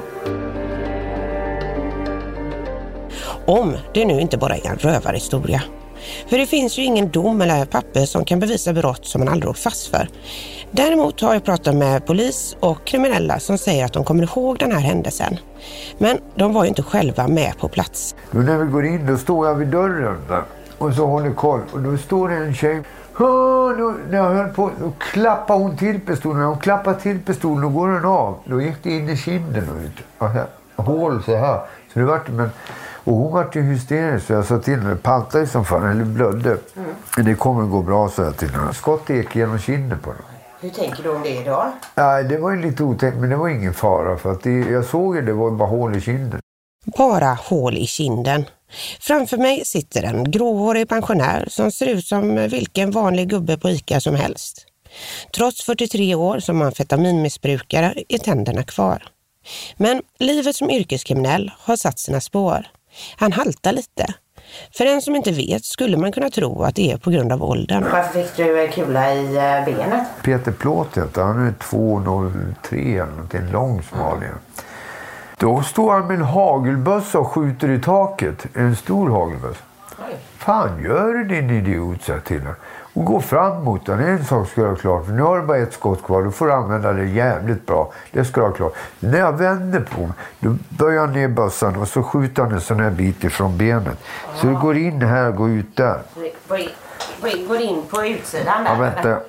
Om 3.45 3.77
det 3.93 4.05
nu 4.05 4.21
inte 4.21 4.37
bara 4.37 4.55
är 4.55 4.65
en 4.65 4.77
rövarhistoria. 4.77 5.63
För 6.29 6.37
det 6.37 6.45
finns 6.45 6.77
ju 6.77 6.83
ingen 6.83 7.09
dom 7.11 7.41
eller 7.41 7.65
papper 7.65 8.05
som 8.05 8.25
kan 8.25 8.39
bevisa 8.39 8.73
brott 8.73 9.05
som 9.05 9.21
man 9.21 9.27
aldrig 9.27 9.49
åkt 9.49 9.59
fast 9.59 9.87
för. 9.87 10.09
Däremot 10.71 11.21
har 11.21 11.33
jag 11.33 11.43
pratat 11.43 11.75
med 11.75 12.05
polis 12.05 12.57
och 12.59 12.85
kriminella 12.85 13.39
som 13.39 13.57
säger 13.57 13.85
att 13.85 13.93
de 13.93 14.03
kommer 14.03 14.23
ihåg 14.23 14.57
den 14.59 14.71
här 14.71 14.79
händelsen. 14.79 15.37
Men 15.97 16.17
de 16.35 16.53
var 16.53 16.63
ju 16.63 16.69
inte 16.69 16.83
själva 16.83 17.27
med 17.27 17.57
på 17.57 17.67
plats. 17.67 18.15
Då 18.31 18.39
när 18.39 18.57
vi 18.57 18.71
går 18.71 18.85
in 18.85 19.05
då 19.05 19.17
står 19.17 19.47
jag 19.47 19.55
vid 19.55 19.67
dörren 19.67 20.17
där, 20.27 20.43
och 20.77 20.93
så 20.93 21.05
håller 21.05 21.33
koll. 21.33 21.61
Och 21.73 21.79
då 21.79 21.97
står 21.97 22.29
det 22.29 22.35
en 22.35 22.53
tjej. 22.53 22.83
Då, 23.17 23.95
när 24.09 24.17
jag 24.17 24.29
höll 24.29 24.49
på, 24.49 24.71
då 24.79 24.91
klappade 24.99 25.59
hon 25.59 25.77
till 25.77 25.99
pistolen. 25.99 26.39
När 26.39 26.47
hon 26.47 26.57
klappade 26.57 26.99
till 26.99 27.19
pistolen 27.19 27.61
då 27.61 27.69
går 27.69 27.87
den 27.87 28.05
av. 28.05 28.35
Då 28.45 28.61
gick 28.61 28.83
det 28.83 28.89
in 28.89 29.09
i 29.09 29.17
kinden. 29.17 29.69
Och, 30.17 30.25
ut. 30.25 30.85
hål 30.85 31.23
så 31.23 31.35
här. 31.35 31.59
Så 31.93 31.99
det 31.99 32.05
vart, 32.05 32.29
men, 32.29 32.49
och 33.03 33.13
hon 33.13 33.33
vart 33.33 33.55
ju 33.55 33.61
hysterisk 33.61 34.27
så 34.27 34.33
jag 34.33 34.45
sa 34.45 34.59
till 34.59 34.79
henne. 34.79 34.97
Ju 35.33 35.47
som 35.47 35.65
fan, 35.65 35.91
eller 35.91 36.05
blödde. 36.05 36.57
Men 37.15 37.25
det 37.25 37.35
kommer 37.35 37.63
att 37.63 37.69
gå 37.69 37.81
bra 37.81 38.09
så 38.09 38.21
jag 38.21 38.37
till 38.37 38.49
henne. 38.49 38.73
Skott 38.73 39.09
gick 39.09 39.35
genom 39.35 39.59
kinden 39.59 39.99
på 39.99 40.09
den. 40.09 40.36
Hur 40.59 40.69
tänker 40.69 41.03
du 41.03 41.09
om 41.09 41.23
det 41.23 41.29
idag? 41.29 41.71
Nej, 41.95 42.23
det 42.23 42.37
var 42.37 42.51
ju 42.51 42.61
lite 42.61 42.83
otäckt 42.83 43.17
men 43.17 43.29
det 43.29 43.35
var 43.35 43.49
ingen 43.49 43.73
fara. 43.73 44.17
För 44.17 44.31
att 44.31 44.43
det, 44.43 44.51
jag 44.51 44.85
såg 44.85 45.15
ju 45.15 45.21
det 45.21 45.33
var 45.33 45.51
bara 45.51 45.69
hål 45.69 45.95
i 45.95 46.01
kinden. 46.01 46.39
Bara 46.97 47.33
hål 47.33 47.77
i 47.77 47.87
kinden. 47.87 48.45
Framför 48.99 49.37
mig 49.37 49.65
sitter 49.65 50.03
en 50.03 50.31
gråhårig 50.31 50.89
pensionär 50.89 51.47
som 51.49 51.71
ser 51.71 51.85
ut 51.85 52.05
som 52.05 52.35
vilken 52.35 52.91
vanlig 52.91 53.29
gubbe 53.29 53.57
på 53.57 53.69
ICA 53.69 54.01
som 54.01 54.15
helst. 54.15 54.65
Trots 55.35 55.65
43 55.65 56.15
år 56.15 56.39
som 56.39 56.61
amfetaminmissbrukare 56.61 57.93
är 58.09 58.17
tänderna 58.17 58.63
kvar. 58.63 59.03
Men 59.77 60.01
livet 60.19 60.55
som 60.55 60.69
yrkeskriminell 60.69 61.51
har 61.59 61.75
satt 61.75 61.99
sina 61.99 62.21
spår. 62.21 62.67
Han 63.17 63.31
haltar 63.31 63.71
lite. 63.71 64.05
För 64.71 64.85
en 64.85 65.01
som 65.01 65.15
inte 65.15 65.31
vet 65.31 65.65
skulle 65.65 65.97
man 65.97 66.11
kunna 66.11 66.29
tro 66.29 66.63
att 66.63 66.75
det 66.75 66.91
är 66.91 66.97
på 66.97 67.09
grund 67.09 67.31
av 67.31 67.43
åldern. 67.43 67.85
Varför 67.91 68.23
fick 68.23 68.35
du 68.35 68.61
en 68.61 68.71
kula 68.71 69.13
i 69.13 69.25
eh, 69.25 69.65
benet? 69.65 70.07
Peter 70.23 70.51
Plåt 70.51 70.97
heter 70.97 71.21
han. 71.21 71.47
Är 71.47 71.51
2,03 71.51 72.93
eller 72.93 73.05
någonting. 73.05 73.39
En 73.39 73.51
lång 73.51 73.83
smal 73.83 74.23
igen. 74.23 74.39
Då 75.37 75.63
står 75.63 75.93
han 75.93 76.07
med 76.07 76.15
en 76.15 76.21
hagelbössa 76.21 77.19
och 77.19 77.27
skjuter 77.27 77.69
i 77.69 77.81
taket. 77.81 78.45
En 78.53 78.75
stor 78.75 79.09
hagelbössa. 79.09 79.63
Fan 80.37 80.83
gör 80.83 81.13
du 81.13 81.23
din 81.23 81.49
idiot, 81.49 82.03
sa 82.03 82.13
jag 82.13 82.23
till 82.23 82.39
honom. 82.39 82.55
Gå 83.03 83.21
fram 83.21 83.63
mot 83.63 83.85
den. 83.85 83.99
En 83.99 84.25
sak 84.25 84.47
ska 84.49 84.61
jag 84.61 84.67
ha 84.69 84.75
klart. 84.75 85.05
För 85.05 85.11
nu 85.13 85.21
har 85.21 85.39
du 85.39 85.45
bara 85.45 85.57
ett 85.57 85.73
skott 85.73 86.03
kvar. 86.03 86.23
Då 86.23 86.31
får 86.31 86.45
du 86.47 86.53
använda 86.53 86.93
det 86.93 87.05
jävligt 87.05 87.65
bra. 87.65 87.91
Det 88.11 88.25
ska 88.25 88.41
jag 88.41 88.47
ha 88.47 88.55
klart. 88.55 88.73
När 88.99 89.19
jag 89.19 89.31
vänder 89.37 89.79
på 89.79 89.95
honom, 89.95 90.13
då 90.39 90.55
böjer 90.69 90.99
han 90.99 91.13
ner 91.13 91.27
bössan 91.27 91.75
och 91.75 91.87
så 91.87 92.03
skjuter 92.03 92.43
han 92.43 92.51
en 92.51 92.61
sån 92.61 92.79
här 92.79 92.89
bit 92.89 93.23
ifrån 93.23 93.57
benet. 93.57 93.97
Så 94.35 94.47
det 94.47 94.53
går 94.53 94.77
in 94.77 95.01
här 95.01 95.27
och 95.27 95.35
går 95.35 95.49
ut 95.49 95.75
där. 95.77 95.99
Går 97.47 97.61
in, 97.61 97.83
på 97.89 98.05
utsidan 98.05 98.63
där? 98.63 98.71
Ja, 98.71 98.75
vänta. 98.75 99.19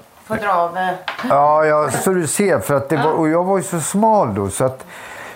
dra 0.46 0.52
av... 0.52 0.76
eh, 0.76 0.88
Ja, 1.28 1.64
ja, 1.64 1.90
så 1.90 2.10
du 2.10 2.26
ser. 2.26 2.58
För 2.58 2.75
att 2.75 2.88
det 2.88 2.96
var, 2.96 3.12
och 3.12 3.28
jag 3.28 3.44
var 3.44 3.58
ju 3.58 3.64
så 3.64 3.80
smal 3.80 4.34
då 4.34 4.48
så 4.48 4.64
att 4.64 4.84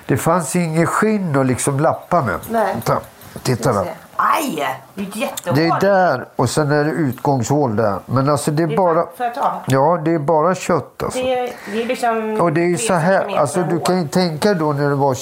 det 0.07 0.17
fanns 0.17 0.57
inget 0.57 0.89
skinn 0.89 1.37
att 1.41 1.47
liksom 1.47 1.81
lappa 1.81 2.23
med. 2.23 2.39
Nej. 2.51 2.77
Ta, 2.85 3.01
titta 3.43 3.73
då. 3.73 3.87
Aj! 4.23 4.79
Det 4.95 5.03
är 5.03 5.07
ett 5.09 5.17
jättehål. 5.17 5.59
Det 5.59 5.67
är 5.67 5.81
där 5.81 6.27
och 6.37 6.51
sen 6.51 6.73
är 6.73 6.85
det 6.85 6.91
utgångshål 6.91 7.77
där. 7.77 7.99
Men 8.07 8.29
alltså 8.29 8.51
det 8.51 8.63
är 8.63 8.67
Det 8.67 8.75
är 8.75 8.77
bara... 8.77 9.07
Får 9.17 9.27
jag 9.27 9.35
ta? 9.35 9.63
Ja, 9.67 10.01
det 10.05 10.11
är 10.11 10.19
bara 10.19 10.55
kött 10.55 11.03
alltså. 11.03 11.19
Det 11.19 11.39
är, 11.39 11.53
det 11.73 11.83
är 11.83 11.87
liksom... 11.87 12.41
Och 12.41 12.53
det 12.53 12.61
är 12.61 12.67
ju 12.67 12.79
så 12.79 12.95
här, 12.95 13.37
alltså 13.37 13.63
du 13.63 13.81
kan 13.81 14.03
ju 14.03 14.09
tänka 14.09 14.55
då 14.55 14.73
när 14.73 14.89
det 14.89 14.95
var 14.95 15.17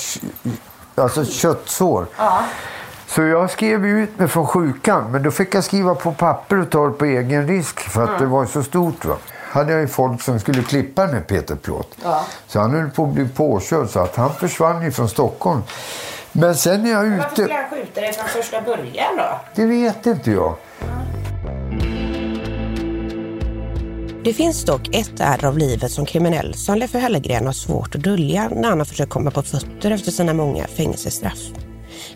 alltså 0.95 1.25
köttsår. 1.25 2.07
Ja. 2.19 2.43
Så 3.07 3.23
jag 3.23 3.51
skrev 3.51 3.87
ut 3.87 4.19
mig 4.19 4.29
från 4.29 4.47
sjukan, 4.47 5.13
men 5.13 5.23
då 5.23 5.31
fick 5.31 5.55
jag 5.55 5.65
skriva 5.65 5.95
på 5.95 6.13
papper 6.13 6.61
och 6.61 6.71
ta 6.71 6.87
det 6.87 6.93
på 6.93 7.05
egen 7.05 7.47
risk 7.47 7.81
för 7.81 8.05
att 8.05 8.19
det 8.19 8.27
var 8.27 8.47
så 8.47 8.63
stort. 8.63 9.05
Va? 9.05 9.17
hade 9.51 9.73
jag 9.73 9.81
ju 9.81 9.89
folk 9.89 10.23
som 10.23 10.41
skulle 10.41 10.63
klippa 10.63 11.07
med 11.07 11.27
Peter 11.27 11.55
Plåt. 11.55 11.97
Ja. 12.03 12.25
Så 12.47 12.61
han 12.61 12.71
höll 12.71 12.91
på 12.91 13.05
att 13.05 13.11
bli 13.13 13.29
påkörd 13.29 13.89
så 13.89 14.01
att 14.01 14.17
han 14.17 14.35
försvann 14.35 14.83
ju 14.83 14.91
från 14.91 15.09
Stockholm. 15.09 15.63
Men 16.33 16.55
sen 16.55 16.87
är 16.87 16.91
jag 16.91 17.11
Varför 17.11 17.31
skulle 17.31 17.47
ute... 17.47 17.55
han 17.55 17.71
skjuta 17.71 18.01
dig 18.01 18.13
från 18.13 18.29
första 18.29 18.63
början 18.63 19.17
då? 19.17 19.41
Det 19.55 19.67
vet 19.67 20.07
inte 20.07 20.31
jag. 20.31 20.57
Det 24.25 24.33
finns 24.33 24.65
dock 24.65 24.95
ett 24.95 25.21
ärr 25.21 25.45
av 25.45 25.59
livet 25.59 25.93
som 25.93 26.07
kriminell 26.07 26.55
som 26.55 26.79
Leffe 26.79 26.99
Hellgren 26.99 27.47
har 27.47 27.53
svårt 27.53 27.95
att 27.95 28.03
dölja 28.03 28.49
när 28.49 28.69
han 28.69 28.79
har 28.79 28.85
försökt 28.85 29.13
komma 29.13 29.31
på 29.31 29.43
fötter 29.43 29.91
efter 29.91 30.11
sina 30.11 30.35
många 30.35 30.67
fängelsestraff. 30.67 31.39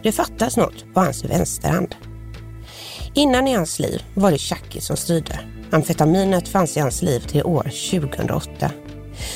Det 0.03 0.13
fattas 0.13 0.57
något 0.57 0.95
på 0.95 1.01
hans 1.01 1.25
vänsterhand. 1.25 1.95
Innan 3.15 3.49
i 3.49 3.55
hans 3.55 3.79
liv 3.79 4.03
var 4.15 4.31
det 4.31 4.39
Chucky 4.39 4.81
som 4.81 4.97
styrde. 4.97 5.41
Amfetaminet 5.71 6.49
fanns 6.49 6.77
i 6.77 6.81
hans 6.81 7.03
liv 7.03 7.21
till 7.21 7.45
år 7.45 7.63
2008. 7.63 8.71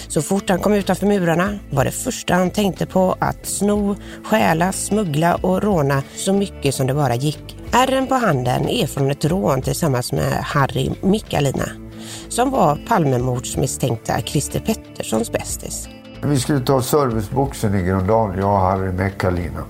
Så 0.08 0.22
fort 0.22 0.50
han 0.50 0.58
kom 0.58 0.72
utanför 0.72 1.06
murarna 1.06 1.58
var 1.70 1.84
det 1.84 1.90
första 1.90 2.34
han 2.34 2.50
tänkte 2.50 2.86
på 2.86 3.16
att 3.18 3.46
sno, 3.46 3.96
stjäla, 4.24 4.72
smuggla 4.72 5.34
och 5.34 5.62
råna 5.62 6.02
så 6.16 6.32
mycket 6.32 6.74
som 6.74 6.86
det 6.86 6.94
bara 6.94 7.14
gick. 7.14 7.56
Ärren 7.72 8.06
på 8.06 8.14
handen 8.14 8.68
är 8.68 8.86
från 8.86 9.10
ett 9.10 9.24
rån 9.24 9.62
tillsammans 9.62 10.12
med 10.12 10.32
Harry 10.32 10.90
Mikalina 11.02 11.68
som 12.28 12.50
var 12.50 12.78
Palmemordsmisstänkta 12.88 14.20
Christer 14.20 14.60
Petterssons 14.60 15.32
bästis. 15.32 15.88
Vi 16.22 16.40
skulle 16.40 16.60
ta 16.60 16.82
serviceboxen 16.82 17.74
i 17.74 17.82
Gröndal, 17.82 18.38
jag 18.38 18.52
och 18.52 18.58
Harry 18.60 18.92
Meckalina. 18.92 19.64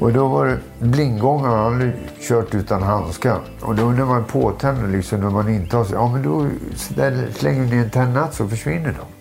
Och 0.00 0.12
då 0.12 0.28
var 0.28 0.46
det 0.46 0.58
blindgången, 0.78 1.50
han 1.50 1.72
hade 1.72 1.92
kört 2.28 2.54
utan 2.54 2.82
handskar. 2.82 3.40
Och 3.60 3.74
då 3.74 3.84
när 3.84 4.04
man 4.04 4.24
påtänder 4.24 4.88
liksom, 4.88 5.20
när 5.20 5.30
man 5.30 5.48
inte 5.48 5.76
har 5.76 5.84
sig, 5.84 5.94
ja 5.94 6.08
men 6.12 6.22
då 6.22 6.46
ställer- 6.76 7.30
slänger 7.32 7.62
vi 7.62 7.76
ner 7.76 7.84
en 7.84 7.90
tändnatt 7.90 8.34
så 8.34 8.48
försvinner 8.48 8.94
de. 8.98 9.15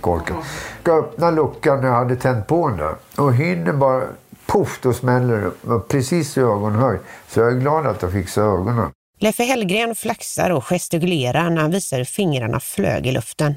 Korken. 0.00 0.36
Jag 0.84 0.98
öppna 0.98 1.30
luckan 1.30 1.80
när 1.80 1.88
jag 1.88 1.94
hade 1.94 2.16
tänt 2.16 2.46
på 2.46 2.68
den 2.68 2.76
där. 2.76 2.94
Och 3.16 3.34
hinner 3.34 3.72
bara, 3.72 4.02
poff, 4.46 4.78
då 4.82 4.92
smäller 4.92 5.50
det. 5.62 5.78
Precis 5.88 6.38
i 6.38 6.40
ögonhöjd. 6.40 7.00
Så 7.28 7.40
jag 7.40 7.48
är 7.52 7.56
glad 7.56 7.86
att 7.86 8.02
jag 8.02 8.12
fixade 8.12 8.46
ögonen. 8.46 8.90
Leffe 9.18 9.44
Hellgren 9.44 9.94
flaxar 9.94 10.50
och 10.50 10.64
gestikulerar 10.64 11.50
när 11.50 11.62
han 11.62 11.70
visar 11.70 11.98
hur 11.98 12.04
fingrarna 12.04 12.60
flög 12.60 13.06
i 13.06 13.12
luften. 13.12 13.54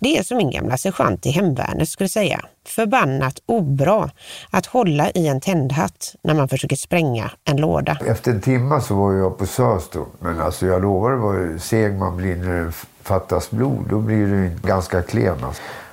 Det 0.00 0.18
är 0.18 0.22
som 0.22 0.36
min 0.36 0.50
gamla 0.50 0.76
sergeant 0.76 1.26
i 1.26 1.30
hemvärnet 1.30 1.88
skulle 1.88 2.08
säga. 2.08 2.40
Förbannat 2.66 3.38
obra 3.46 4.10
att 4.50 4.66
hålla 4.66 5.10
i 5.10 5.28
en 5.28 5.40
tändhatt 5.40 6.14
när 6.22 6.34
man 6.34 6.48
försöker 6.48 6.76
spränga 6.76 7.30
en 7.44 7.56
låda. 7.56 7.98
Efter 8.06 8.30
en 8.30 8.40
timme 8.40 8.80
så 8.80 8.94
var 8.94 9.12
jag 9.12 9.38
på 9.38 9.46
SÖS 9.46 9.88
då. 9.92 10.06
Men 10.20 10.40
alltså 10.40 10.66
jag 10.66 10.82
lovar, 10.82 11.10
det 11.10 11.16
var 11.16 11.58
seg 11.58 11.94
man 11.94 12.16
blir 12.16 12.36
när 12.36 12.72
fattas 13.04 13.50
blod. 13.50 13.86
Då 13.90 13.98
blir 13.98 14.26
du 14.26 14.50
ganska 14.68 15.02
klen. 15.02 15.36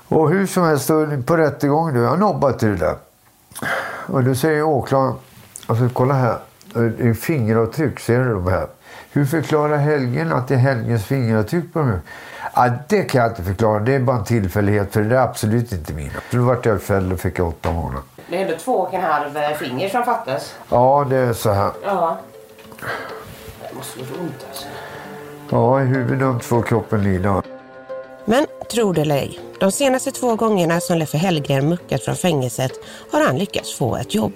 Och 0.08 0.30
hur 0.30 0.48
som 0.48 0.64
helst, 0.64 0.88
då, 0.88 1.08
på 1.26 1.38
rättegången, 1.38 1.96
då, 1.96 2.02
jag 2.02 2.20
nobbat 2.20 2.60
till 2.60 2.70
det 2.70 2.86
där. 2.86 2.96
Och 4.08 4.24
då 4.24 4.36
säger 4.36 4.64
åklagaren, 4.64 5.16
alltså 5.68 5.90
kolla 5.94 6.14
här, 6.14 6.38
det 6.74 7.10
är 7.10 7.14
fingeravtryck, 7.14 8.00
ser 8.00 8.20
du 8.20 8.34
de 8.34 8.48
här? 8.48 8.68
Hur 9.12 9.26
förklarar 9.26 9.78
Helgen 9.78 10.34
att 10.34 10.48
det 10.48 10.54
är 10.54 10.58
Helgens 10.58 11.06
fingeravtryck 11.06 11.74
på 11.74 11.84
mig? 11.84 12.00
Ja, 12.56 12.70
det 12.88 13.04
kan 13.04 13.22
jag 13.22 13.32
inte 13.32 13.44
förklara. 13.44 13.80
Det 13.80 13.96
är 13.96 14.00
bara 14.00 14.18
en 14.18 14.24
tillfällighet 14.24 14.94
för 14.94 15.02
det 15.02 15.16
är 15.16 15.22
absolut 15.22 15.72
inte 15.72 15.94
mina. 15.94 16.14
Nu 16.30 16.40
vart 16.40 16.66
jag 16.66 16.82
fälld 16.82 17.14
och 17.14 17.20
fick 17.20 17.40
åtta 17.40 17.72
månader. 17.72 18.02
Det 18.30 18.38
är 18.38 18.42
ändå 18.42 18.58
två 18.58 18.74
och 18.74 18.94
en 18.94 19.02
halv 19.02 19.38
eh, 19.38 19.52
finger 19.52 19.90
som 19.90 20.04
fattas. 20.04 20.56
Ja, 20.70 21.06
det 21.10 21.18
är 21.18 21.34
så 21.34 21.52
här. 21.52 21.72
Ja. 21.84 22.18
Det 23.70 23.76
måste 23.76 24.00
gjort 24.00 24.10
ont 24.20 24.46
alltså. 24.50 24.66
Ja, 25.52 25.82
i 25.82 25.86
huvudet 25.86 26.22
ömt 26.22 26.44
får 26.44 26.64
kroppen 26.64 27.04
lida. 27.04 27.44
Men 28.26 28.46
tro 28.72 28.94
det 28.94 29.02
eller 29.02 29.16
ej, 29.16 29.40
de 29.60 29.72
senaste 29.72 30.12
två 30.12 30.36
gångerna 30.36 30.80
som 30.80 30.98
Leffe 30.98 31.18
Hellgren 31.18 31.70
muckat 31.70 32.04
från 32.04 32.16
fängelset 32.16 32.72
har 33.12 33.26
han 33.26 33.38
lyckats 33.38 33.78
få 33.78 33.96
ett 33.96 34.16
jobb. 34.16 34.34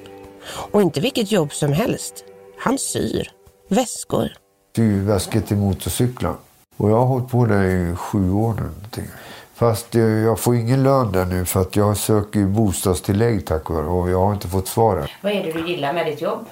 Och 0.71 0.81
inte 0.81 1.01
vilket 1.01 1.31
jobb 1.31 1.53
som 1.53 1.73
helst. 1.73 2.23
Han 2.59 2.77
syr 2.77 3.31
väskor. 3.69 4.29
Syväskor 4.75 5.41
till 5.41 5.57
motorcyklar. 5.57 6.35
Och 6.77 6.89
jag 6.89 6.95
har 6.95 7.05
hållit 7.05 7.29
på 7.29 7.45
där 7.45 7.63
i 7.63 7.95
sju 7.95 8.31
år 8.31 8.53
nu. 8.53 8.61
någonting. 8.61 9.07
Fast 9.53 9.95
jag 9.95 10.39
får 10.39 10.55
ingen 10.55 10.83
lön 10.83 11.11
där 11.11 11.25
nu 11.25 11.45
för 11.45 11.61
att 11.61 11.75
jag 11.75 11.97
söker 11.97 12.39
ju 12.39 12.47
bostadstillägg 12.47 13.45
tack 13.45 13.69
vare 13.69 13.85
och 13.85 14.09
jag 14.09 14.25
har 14.25 14.33
inte 14.33 14.47
fått 14.47 14.67
svar 14.67 14.97
än. 14.97 15.07
Vad 15.21 15.31
är 15.31 15.43
det 15.43 15.51
du 15.51 15.67
gillar 15.67 15.93
med 15.93 16.05
ditt 16.05 16.21
jobb? 16.21 16.45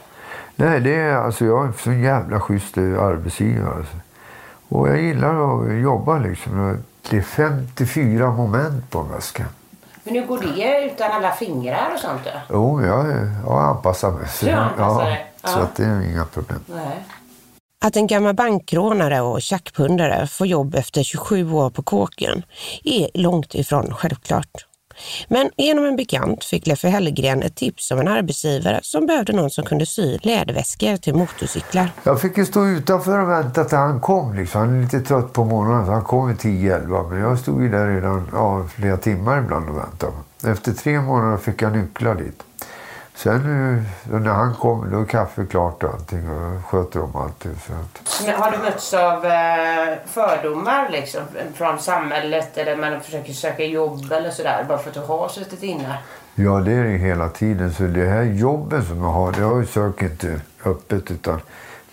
Nej, 0.55 0.79
det 0.79 0.95
är 0.95 1.15
alltså 1.15 1.45
jag 1.45 1.65
är 1.65 1.89
en 1.89 2.03
jävla 2.03 2.39
schysst 2.39 2.77
arbetsgivare. 2.77 3.75
Alltså. 3.75 3.97
Och 4.69 4.89
jag 4.89 5.01
gillar 5.01 5.63
att 5.63 5.81
jobba 5.81 6.17
liksom. 6.17 6.83
Det 7.09 7.17
är 7.17 7.21
54 7.21 8.31
moment 8.31 8.89
på 8.89 8.99
en 8.99 9.09
väska. 9.11 9.45
Men 10.03 10.13
hur 10.15 10.25
går 10.25 10.37
det 10.55 10.85
utan 10.85 11.11
alla 11.11 11.31
fingrar 11.31 11.91
och 11.93 11.99
sånt 11.99 12.21
då? 12.23 12.31
Jo, 12.49 12.81
jag, 12.85 13.05
jag 13.45 13.63
anpassar 13.63 14.11
mig. 14.11 14.27
Så, 14.27 14.45
Du 14.45 14.51
anpassar? 14.51 15.17
Så 15.43 15.59
Ja. 15.59 15.63
att 15.63 15.75
det 15.75 15.85
är 15.85 16.01
inga 16.11 16.25
problem. 16.25 16.59
Nej. 16.67 17.03
Att 17.85 17.95
en 17.95 18.07
gammal 18.07 18.33
bankrånare 18.33 19.21
och 19.21 19.41
tjackpundare 19.41 20.27
får 20.27 20.47
jobb 20.47 20.75
efter 20.75 21.03
27 21.03 21.51
år 21.51 21.69
på 21.69 21.83
kåken 21.83 22.43
är 22.83 23.09
långt 23.13 23.55
ifrån 23.55 23.93
självklart. 23.95 24.65
Men 25.27 25.49
genom 25.57 25.85
en 25.85 25.95
bekant 25.95 26.43
fick 26.43 26.67
Leffe 26.67 26.87
Hellgren 26.87 27.43
ett 27.43 27.55
tips 27.55 27.91
om 27.91 27.99
en 27.99 28.07
arbetsgivare 28.07 28.79
som 28.83 29.05
behövde 29.05 29.33
någon 29.33 29.49
som 29.49 29.65
kunde 29.65 29.85
sy 29.85 30.17
läderväskor 30.21 30.97
till 30.97 31.15
motorcyklar. 31.15 31.91
Jag 32.03 32.21
fick 32.21 32.37
ju 32.37 32.45
stå 32.45 32.65
utanför 32.65 33.19
och 33.19 33.29
vänta 33.29 33.63
till 33.63 33.77
han 33.77 33.99
kom. 33.99 34.35
Liksom. 34.35 34.61
Han 34.61 34.77
är 34.77 34.83
lite 34.83 34.99
trött 34.99 35.33
på 35.33 35.45
morgonen 35.45 35.85
så 35.85 35.91
han 35.91 36.03
kom 36.03 36.27
vid 36.27 36.37
10-11. 36.37 37.09
Men 37.09 37.19
jag 37.19 37.39
stod 37.39 37.63
ju 37.63 37.69
där 37.69 37.87
redan 37.87 38.29
ja, 38.31 38.67
flera 38.75 38.97
timmar 38.97 39.37
ibland 39.39 39.69
och 39.69 39.77
väntade. 39.77 40.13
Efter 40.45 40.73
tre 40.73 41.01
månader 41.01 41.37
fick 41.37 41.61
jag 41.61 41.77
nycklar 41.77 42.15
dit. 42.15 42.43
Sen 43.15 43.35
eh, 43.35 44.19
när 44.19 44.31
han 44.31 44.53
kom, 44.55 44.91
då 44.91 45.01
är 45.01 45.05
kaffe 45.05 45.45
klart 45.45 45.83
och 45.83 45.93
allting 45.93 46.29
och 46.29 46.65
sköter 46.65 47.03
om 47.03 47.15
allt. 47.15 47.43
Så 47.43 47.73
att, 47.73 48.23
Men 48.25 48.35
har 48.41 48.51
du 48.51 48.57
mötts 48.57 48.93
av 48.93 49.25
eh, 49.25 49.97
fördomar 50.05 50.89
liksom, 50.89 51.21
från 51.53 51.79
samhället 51.79 52.57
eller 52.57 52.75
man 52.75 53.01
försöker 53.01 53.33
söka 53.33 53.63
jobb 53.63 54.11
eller 54.11 54.31
sådär 54.31 54.65
bara 54.67 54.77
för 54.77 54.89
att 54.89 54.93
du 54.95 54.99
har 55.01 55.27
suttit 55.29 55.63
inne? 55.63 55.97
ja, 56.35 56.51
det 56.59 56.71
är 56.71 56.83
det 56.83 56.97
hela 56.97 57.29
tiden. 57.29 57.73
Så 57.73 57.83
det 57.83 58.05
här 58.05 58.23
jobben 58.23 58.85
som 58.85 59.01
jag 59.01 59.09
har, 59.09 59.31
det 59.31 59.41
har 59.41 59.57
jag 59.57 59.67
söker 59.67 60.05
inte 60.05 60.41
öppet 60.65 61.11
utan 61.11 61.41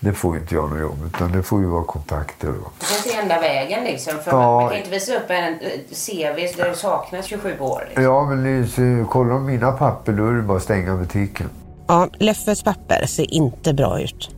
det 0.03 0.13
får 0.13 0.37
inte 0.37 0.55
jag 0.55 0.69
något 0.69 0.79
jobb. 0.81 0.99
Utan 1.15 1.31
det 1.31 1.43
får 1.43 1.61
ju 1.61 1.67
vara 1.67 1.83
kontakter. 1.83 2.47
Då. 2.47 2.71
Det 3.03 3.13
är 3.13 3.21
enda 3.21 3.39
vägen 3.39 3.83
liksom. 3.83 4.13
För 4.23 4.31
Ja. 4.31 4.59
man, 4.61 4.69
kan 4.69 4.77
inte 4.77 4.89
visa 4.89 5.15
upp 5.15 5.29
en 5.29 5.53
eh, 5.53 5.59
CV 6.05 6.57
där 6.57 6.69
det 6.69 6.75
saknas 6.75 7.25
27 7.25 7.59
år. 7.59 7.83
Liksom. 7.85 8.03
Ja, 8.03 8.25
men 8.25 8.67
så, 8.67 9.05
kolla 9.11 9.39
mina 9.39 9.71
papper 9.71 10.11
då 10.13 10.27
är 10.27 10.33
det 10.33 10.41
bara 10.41 10.57
att 10.57 10.63
stänga 10.63 10.95
butiken. 10.95 11.49
Ja, 11.87 12.07
Leffes 12.19 12.63
papper 12.63 13.05
ser 13.05 13.33
inte 13.33 13.73
bra 13.73 13.99
ut. 14.01 14.29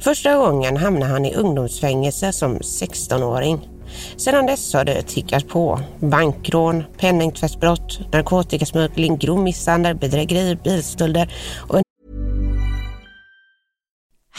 Första 0.00 0.34
gången 0.36 0.76
hamnade 0.76 1.12
han 1.12 1.24
i 1.24 1.34
ungdomsfängelse 1.34 2.32
som 2.32 2.58
16-åring. 2.58 3.68
Sedan 4.16 4.46
dess 4.46 4.74
har 4.74 4.84
det 4.84 5.02
tickat 5.02 5.48
på. 5.48 5.80
Bankrån, 6.00 6.84
penningtvättsbrott, 6.98 8.00
narkotikasmuggling, 8.12 9.16
grov 9.18 9.38
misshandel, 9.38 9.96
bedrägerier, 9.96 10.58
bilstölder 10.64 11.32
och 11.68 11.76
en 11.76 11.82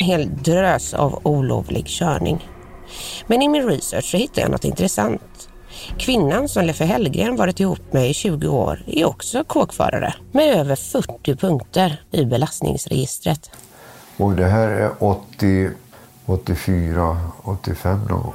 Hel 0.00 0.36
drös 0.36 0.94
av 0.94 1.20
olovlig 1.22 1.86
körning. 1.86 2.48
Men 3.26 3.42
i 3.42 3.48
min 3.48 3.68
research 3.68 4.04
så 4.04 4.16
hittade 4.16 4.40
jag 4.40 4.50
något 4.50 4.64
intressant. 4.64 5.48
Kvinnan 5.98 6.48
som 6.48 6.64
Leffe 6.64 6.84
Hellgren 6.84 7.36
varit 7.36 7.60
ihop 7.60 7.92
med 7.92 8.10
i 8.10 8.14
20 8.14 8.48
år 8.48 8.82
är 8.86 9.04
också 9.04 9.44
kåkförare 9.44 10.14
med 10.32 10.56
över 10.56 10.76
40 10.76 11.36
punkter 11.36 12.02
i 12.10 12.24
belastningsregistret. 12.24 13.50
Och 14.16 14.32
det 14.32 14.46
här 14.46 14.68
är 14.68 14.90
80, 14.98 15.70
84, 16.26 17.18
85 17.42 18.00
någon 18.08 18.22
gång. 18.22 18.34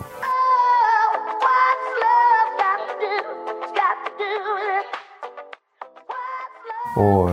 Och 6.96 7.30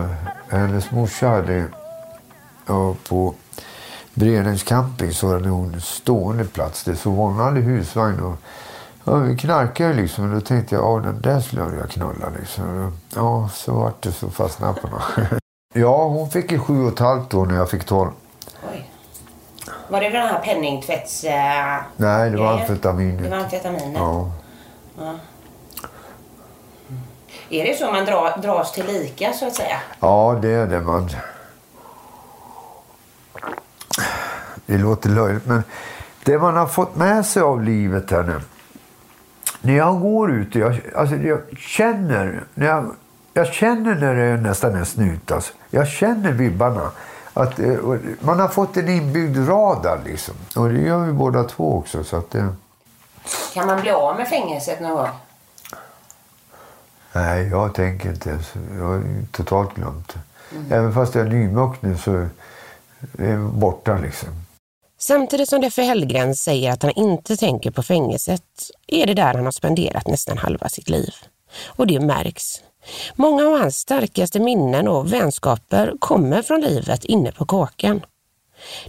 hennes 0.49 0.91
morsa 0.91 1.27
hade 1.27 1.65
ja, 2.67 2.95
på 3.09 3.35
Bredängs 4.17 4.63
camping 4.63 5.11
så 5.13 5.27
hade 5.33 5.49
hon 5.49 5.81
stående 5.81 6.45
plats. 6.45 6.83
Det 6.83 6.95
så 6.95 7.09
hon 7.09 7.35
hade 7.35 7.59
husvagn 7.59 8.19
och 8.19 8.35
ja, 9.03 9.35
knarkade 9.39 9.93
liksom. 9.93 10.29
Och 10.29 10.35
då 10.35 10.41
tänkte 10.41 10.75
jag, 10.75 10.83
ja 10.83 10.99
den 10.99 11.21
där 11.21 11.39
skulle 11.39 11.61
jag 11.61 11.69
vilja 11.69 11.87
knulla 11.87 12.29
liksom. 12.39 12.97
Ja, 13.15 13.49
så 13.53 13.73
vart 13.73 14.01
det 14.03 14.11
så 14.11 14.29
fastnade 14.29 14.81
på 14.81 14.87
något. 14.87 15.01
Ja, 15.73 16.03
hon 16.07 16.29
fick 16.29 16.51
ju 16.51 16.59
sju 16.59 16.83
och 16.85 16.93
ett 16.93 16.99
halvt 16.99 17.33
år 17.33 17.45
när 17.45 17.55
jag 17.55 17.69
fick 17.69 17.83
tolv. 17.85 18.11
Oj. 18.71 18.91
Var 19.89 20.01
det 20.01 20.09
den 20.09 20.27
här 20.27 20.39
penningtvätts... 20.39 21.23
eh, 21.23 21.77
Nej, 21.97 22.29
det 22.29 22.37
var 22.37 22.45
grejen? 22.53 22.61
amfetaminet. 22.61 23.23
Det 23.23 23.29
var 23.29 23.37
amfetaminet. 23.37 23.93
Ja. 23.97 24.31
Är 27.49 27.65
det 27.65 27.77
så 27.79 27.91
man 27.91 28.05
dra, 28.05 28.37
dras 28.37 28.71
till 28.71 28.85
lika 28.85 29.33
så 29.33 29.47
att 29.47 29.55
säga? 29.55 29.77
ja, 29.99 30.39
det 30.41 30.49
är 30.51 30.67
det 30.67 30.81
man... 30.81 31.09
Det 34.67 34.77
låter 34.77 35.09
löjligt, 35.09 35.45
men 35.45 35.63
det 36.23 36.37
man 36.39 36.55
har 36.57 36.67
fått 36.67 36.95
med 36.95 37.25
sig 37.25 37.41
av 37.41 37.63
livet 37.63 38.11
här 38.11 38.23
nu. 38.23 38.41
När 39.61 39.73
jag 39.77 40.01
går 40.01 40.31
ut, 40.31 40.55
jag, 40.55 40.81
alltså 40.95 41.15
jag 41.15 41.41
känner, 41.57 42.43
när 42.53 42.67
jag, 42.67 42.91
jag 43.33 43.47
känner 43.47 43.95
när 43.95 44.15
det 44.15 44.23
är 44.23 44.37
nästan 44.37 44.75
en 44.75 44.85
snut. 44.85 45.31
Alltså. 45.31 45.53
Jag 45.69 45.87
känner 45.87 46.31
vibbarna. 46.31 46.91
Att, 47.33 47.59
eh, 47.59 47.75
man 48.19 48.39
har 48.39 48.47
fått 48.47 48.77
en 48.77 48.89
inbyggd 48.89 49.49
radar 49.49 49.99
liksom. 50.05 50.35
Och 50.55 50.69
det 50.69 50.79
gör 50.79 51.05
vi 51.05 51.11
båda 51.11 51.43
två 51.43 51.77
också. 51.77 52.03
Så 52.03 52.17
att, 52.17 52.35
eh, 52.35 52.47
Kan 53.53 53.67
man 53.67 53.81
bli 53.81 53.91
av 53.91 54.15
med 54.15 54.27
fängelset 54.27 54.79
någon 54.79 54.95
gång? 54.95 55.07
nej, 57.13 57.47
jag 57.47 57.73
tänker 57.73 58.09
inte. 58.09 58.39
Jag 58.77 58.83
har 58.85 59.03
totalt 59.31 59.75
glömt 59.75 60.13
det. 60.13 60.75
Även 60.75 60.93
fast 60.93 61.15
jag 61.15 61.25
är 61.25 61.29
nymuck 61.29 61.81
nu 61.81 61.97
så 61.97 62.11
är 62.15 62.29
det 63.17 63.37
borta 63.37 63.97
liksom. 63.97 64.29
Samtidigt 64.99 65.49
som 65.49 65.61
Leffe 65.61 65.81
Hellgren 65.81 66.35
säger 66.35 66.71
att 66.71 66.83
han 66.83 66.91
inte 66.91 67.37
tänker 67.37 67.71
på 67.71 67.83
fängelset 67.83 68.43
är 68.87 69.05
det 69.05 69.13
där 69.13 69.33
han 69.33 69.45
har 69.45 69.51
spenderat 69.51 70.07
nästan 70.07 70.37
halva 70.37 70.69
sitt 70.69 70.89
liv. 70.89 71.13
Och 71.67 71.87
det 71.87 71.99
märks. 71.99 72.61
Många 73.15 73.45
av 73.47 73.59
hans 73.59 73.75
starkaste 73.77 74.39
minnen 74.39 74.87
och 74.87 75.13
vänskaper 75.13 75.93
kommer 75.99 76.41
från 76.41 76.61
livet 76.61 77.05
inne 77.05 77.31
på 77.31 77.45
kåken. 77.45 78.01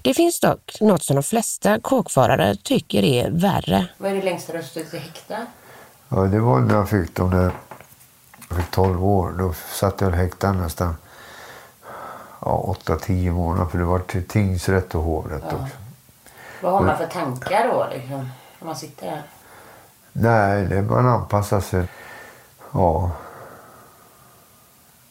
Det 0.03 0.15
finns 0.15 0.41
dock 0.41 0.81
något 0.81 1.03
som 1.03 1.17
de 1.17 1.23
flesta 1.23 1.81
kåkfarare 1.81 2.57
tycker 2.57 3.03
är 3.05 3.31
värre. 3.31 3.87
Vad 3.99 4.11
är 4.11 4.15
det 4.15 4.23
längsta 4.23 4.53
du 4.53 4.59
har 4.59 4.63
suttit 4.65 4.95
i 4.95 4.99
häkte? 4.99 5.47
Ja, 6.09 6.17
det 6.17 6.41
var 6.41 6.61
när 6.61 6.75
jag 6.75 6.89
fick 6.91 7.15
de 7.15 7.31
där... 7.31 7.51
Jag 8.49 8.59
fick 8.59 8.71
12 8.71 9.05
år. 9.05 9.35
Då 9.39 9.55
satt 9.73 10.01
jag 10.01 10.11
häktad 10.11 10.53
nästan 10.53 10.97
ja, 12.41 12.77
8-10 12.85 13.33
månader. 13.33 13.71
För 13.71 13.79
det 13.79 13.85
var 13.85 13.99
till 13.99 14.29
tingsrätt 14.29 14.95
och 14.95 15.03
hovrätt 15.03 15.43
Ja. 15.51 15.57
också. 15.57 15.77
Vad 16.63 16.73
har 16.73 16.81
man 16.81 16.97
för 16.97 17.07
tankar 17.07 17.69
då 17.73 17.87
liksom, 17.91 18.31
när 18.59 18.67
man 18.67 18.77
sitter 18.77 19.07
där? 19.07 19.23
Nej, 20.13 20.65
det 20.65 20.83
man 20.83 21.07
anpassar 21.07 21.61
sig. 21.61 21.89
Ja. 22.73 23.11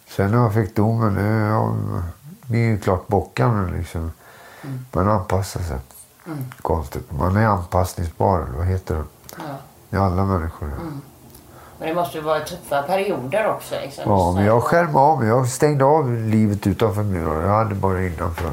Sen 0.08 0.32
när 0.32 0.38
jag 0.38 0.54
fick 0.54 0.76
domen, 0.76 1.14
det 1.16 1.48
ja, 1.48 1.76
blir 2.42 2.60
ju 2.60 2.80
klart 2.80 3.08
bockande 3.08 3.78
liksom. 3.78 4.12
Man 4.92 5.10
anpassar 5.10 5.62
sig. 5.62 5.78
Mm. 6.26 6.46
Konstigt. 6.62 7.12
Man 7.12 7.38
är 7.38 7.46
anpassningsbar, 7.46 8.40
eller 8.42 8.58
vad 8.58 8.66
heter 8.66 8.96
det? 8.96 9.04
Ja. 9.38 9.44
Det 9.90 9.98
är 9.98 10.02
alla 10.02 10.26
människor. 10.26 10.68
Mm. 10.68 11.02
Men 11.80 11.88
det 11.88 11.96
måste 11.96 12.18
ju 12.18 12.24
vara 12.24 12.40
tuffa 12.40 12.82
perioder 12.82 13.48
också. 13.50 13.76
Liksom. 13.82 14.04
Ja, 14.08 14.32
men 14.32 14.46
jag 14.46 14.64
skärmade 14.64 15.06
av 15.06 15.20
mig. 15.20 15.28
Jag 15.28 15.48
stängde 15.48 15.86
av 15.86 16.12
livet 16.12 16.68
utanför 16.68 17.04
muren. 17.04 17.50
Jag 17.50 17.58
hade 17.58 17.76
bara 17.76 18.04
innanför. 18.04 18.52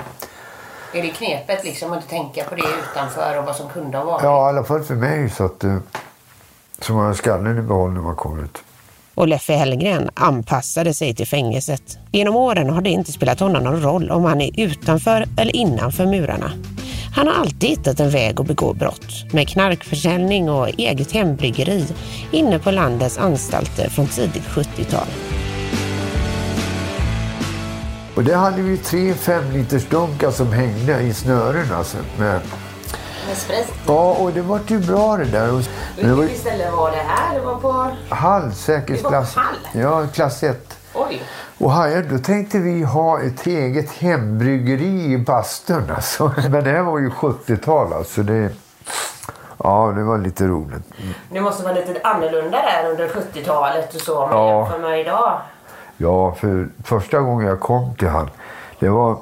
Är 0.95 1.03
det 1.03 1.09
knepet 1.09 1.65
liksom 1.65 1.93
att 1.93 2.09
tänka 2.09 2.45
på 2.45 2.55
det 2.55 2.63
utanför 2.63 3.39
och 3.39 3.45
vad 3.45 3.57
som 3.57 3.69
kunde 3.69 3.99
ha 3.99 4.05
varit? 4.05 4.23
Ja, 4.23 4.47
i 4.47 4.49
alla 4.49 4.65
fall 4.65 4.83
för 4.83 4.95
mig. 4.95 5.31
Så 5.31 5.45
att... 5.45 5.65
eh, 5.65 5.77
Så 6.81 6.93
man 6.93 7.07
har 7.07 7.15
skallen 7.15 7.59
i 7.59 7.63
behåll 7.63 7.91
när 7.93 8.01
man 8.01 8.17
kommer 8.17 8.43
ut. 8.45 8.59
Och 9.15 9.29
Leffe 9.29 9.53
Hellgren 9.53 10.11
anpassade 10.15 10.95
sig 10.95 11.15
till 11.15 11.27
fängelset. 11.27 11.99
Genom 12.13 12.37
åren 12.37 12.71
har 12.71 12.81
det 12.83 12.91
inte 12.91 13.13
spelat 13.13 13.41
honom 13.41 13.65
någon 13.65 13.83
roll 13.83 14.11
om 14.11 14.25
han 14.25 14.41
är 14.41 14.61
utanför 14.61 15.27
eller 15.39 15.57
innanför 15.57 16.07
murarna. 16.07 16.51
Han 17.17 17.27
har 17.27 17.35
alltid 17.35 17.71
hittat 17.71 18.01
en 18.01 18.11
väg 18.11 18.41
att 18.41 18.47
begå 18.47 18.73
brott 18.75 19.33
med 19.33 19.49
knarkförsäljning 19.49 20.51
och 20.51 20.69
eget 20.69 21.13
hembryggeri 21.13 21.87
inne 22.31 22.59
på 22.59 22.71
landets 22.71 23.19
anstalter 23.19 23.89
från 23.89 24.07
tidigt 24.07 24.43
70-tal. 24.49 25.07
Och 28.17 28.25
det 28.25 28.35
hade 28.35 28.63
vi 28.63 28.77
tre 28.79 29.15
fem 29.15 29.51
liters 29.51 29.87
dunkar 29.89 30.31
som 30.31 30.53
hängde 30.53 31.01
i 31.01 31.15
snören 31.15 31.73
alltså. 31.75 31.97
Med, 32.19 32.41
ja, 33.87 34.17
och 34.21 34.33
det 34.33 34.43
var 34.43 34.61
ju 34.67 34.79
bra 34.79 35.17
det 35.17 35.25
där. 35.25 35.47
Det 35.97 36.07
var 36.09 36.23
Vilket 36.23 36.41
ställe 36.41 36.71
var 36.71 36.91
det 36.91 36.97
här? 36.97 37.35
Det 37.35 37.41
var 37.41 37.55
på... 37.55 37.91
Hall, 38.15 38.53
säkerhetsklass. 38.53 39.37
Ja, 39.73 40.07
klass 40.07 40.43
1. 40.43 40.79
Oj! 40.95 41.23
Och 41.59 41.73
här, 41.73 42.07
då 42.11 42.19
tänkte 42.19 42.59
vi 42.59 42.83
ha 42.83 43.21
ett 43.21 43.47
eget 43.47 43.93
hembryggeri 43.93 45.13
i 45.13 45.19
bastun. 45.19 45.91
Alltså. 45.97 46.33
Men 46.51 46.65
det 46.65 46.71
här 46.71 46.83
var 46.83 46.99
ju 46.99 47.11
70-tal 47.11 47.93
alltså. 47.93 48.23
Det, 48.23 48.51
ja, 49.59 49.93
det 49.97 50.03
var 50.03 50.19
lite 50.19 50.45
roligt. 50.47 50.83
Det 51.31 51.41
måste 51.41 51.63
vara 51.63 51.75
lite 51.75 52.01
annorlunda 52.05 52.59
där 52.63 52.91
under 52.91 53.09
70-talet 53.09 53.95
och 53.95 54.01
så 54.01 54.23
om 54.23 54.31
man 54.31 54.39
Ja. 54.39 54.61
jämför 54.63 54.79
med 54.79 55.01
idag. 55.01 55.41
Ja, 55.97 56.35
för 56.35 56.69
första 56.85 57.19
gången 57.21 57.47
jag 57.47 57.61
kom 57.61 57.95
till 57.97 58.09
Hall, 58.09 58.31
det 58.79 58.89
var 58.89 59.17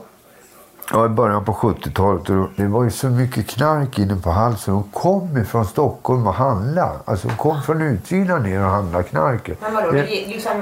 ja, 0.93 1.07
i 1.07 1.09
början 1.09 1.45
på 1.45 1.53
70-talet. 1.53 2.31
och 2.31 2.49
Det 2.57 2.67
var 2.67 2.85
ju 2.85 2.91
så 2.91 3.07
mycket 3.07 3.47
knark 3.47 3.99
inne 3.99 4.17
på 4.17 4.55
så 4.59 4.71
de 4.71 4.83
kom 4.93 5.37
ifrån 5.39 5.65
Stockholm 5.65 6.27
och 6.27 6.35
handlade. 6.35 6.91
Alltså 7.05 7.29
de 7.29 7.37
kom 7.37 7.63
från 7.63 7.83
utsidan 7.83 8.43
ner 8.43 8.65
och 8.65 8.71
handlade 8.71 9.05
knarket. 9.05 9.59
Men 9.61 9.75
vadå, 9.75 9.91
Det- 9.91 10.03
liksom 10.05 10.53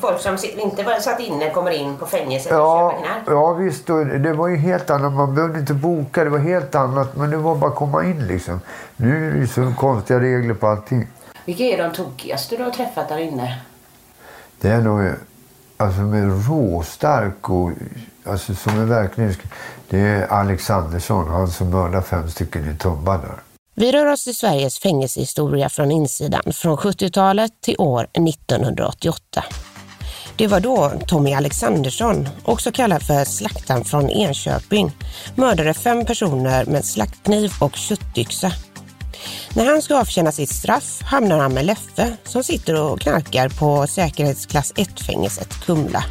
folk 0.00 0.20
som 0.20 0.36
inte 0.58 1.00
satt 1.00 1.20
inne 1.20 1.50
kommer 1.50 1.70
in 1.70 1.96
på 1.96 2.06
fängelset 2.06 2.52
och 2.52 2.58
Ja, 2.58 2.90
köper 2.90 3.06
knark? 3.06 3.22
ja 3.26 3.52
visst. 3.52 3.90
Och 3.90 4.06
det 4.06 4.32
var 4.32 4.48
ju 4.48 4.56
helt 4.56 4.90
annat. 4.90 5.12
Man 5.12 5.34
behövde 5.34 5.58
inte 5.60 5.74
boka. 5.74 6.24
Det 6.24 6.30
var 6.30 6.38
helt 6.38 6.74
annat. 6.74 7.16
Men 7.16 7.30
det 7.30 7.36
var 7.36 7.54
bara 7.54 7.70
att 7.70 7.76
komma 7.76 8.04
in 8.04 8.26
liksom. 8.26 8.60
Nu 8.96 9.28
är 9.28 9.32
det 9.32 9.38
ju 9.38 9.46
så 9.46 9.72
konstiga 9.78 10.20
regler 10.20 10.54
på 10.54 10.66
allting. 10.66 11.08
Vilka 11.44 11.62
är 11.64 11.82
de 11.82 11.92
tokigaste 11.92 12.56
du 12.56 12.62
har 12.64 12.70
träffat 12.70 13.08
där 13.08 13.18
inne? 13.18 13.58
Det 14.60 14.68
är 14.68 14.80
nog 14.80 15.10
alltså 15.76 16.00
med 16.00 16.48
råstark 16.48 17.50
och 17.50 17.70
alltså 18.24 18.54
som 18.54 18.80
är 18.80 18.84
verkligen... 18.84 19.34
Det 19.88 19.98
är 19.98 20.26
Alexandersson, 20.26 21.28
han 21.28 21.48
som 21.48 21.70
mördade 21.70 22.02
fem 22.02 22.30
stycken 22.30 22.70
i 22.70 22.78
Tumba 22.78 23.18
där. 23.18 23.38
Vi 23.74 23.92
rör 23.92 24.12
oss 24.12 24.26
i 24.26 24.34
Sveriges 24.34 24.78
fängelsehistoria 24.78 25.68
från 25.68 25.90
insidan 25.90 26.52
från 26.52 26.76
70-talet 26.76 27.52
till 27.60 27.74
år 27.78 28.06
1988. 28.12 29.44
Det 30.36 30.46
var 30.46 30.60
då 30.60 30.92
Tommy 31.06 31.32
Alexandersson, 31.32 32.28
också 32.44 32.72
kallad 32.72 33.02
för 33.02 33.24
slaktaren 33.24 33.84
från 33.84 34.10
Enköping, 34.10 34.92
mördade 35.34 35.74
fem 35.74 36.04
personer 36.04 36.66
med 36.66 36.84
slaktkniv 36.84 37.52
och 37.60 37.76
köttyxa. 37.76 38.52
När 39.54 39.66
han 39.66 39.82
ska 39.82 40.00
avtjäna 40.00 40.32
sitt 40.32 40.50
straff 40.50 41.02
hamnar 41.02 41.38
han 41.38 41.54
med 41.54 41.64
Leffe 41.64 42.16
som 42.24 42.44
sitter 42.44 42.80
och 42.82 43.00
knarkar 43.00 43.48
på 43.48 43.86
säkerhetsklass 43.86 44.72
1-fängelset 44.74 45.64
Kumla. 45.66 46.04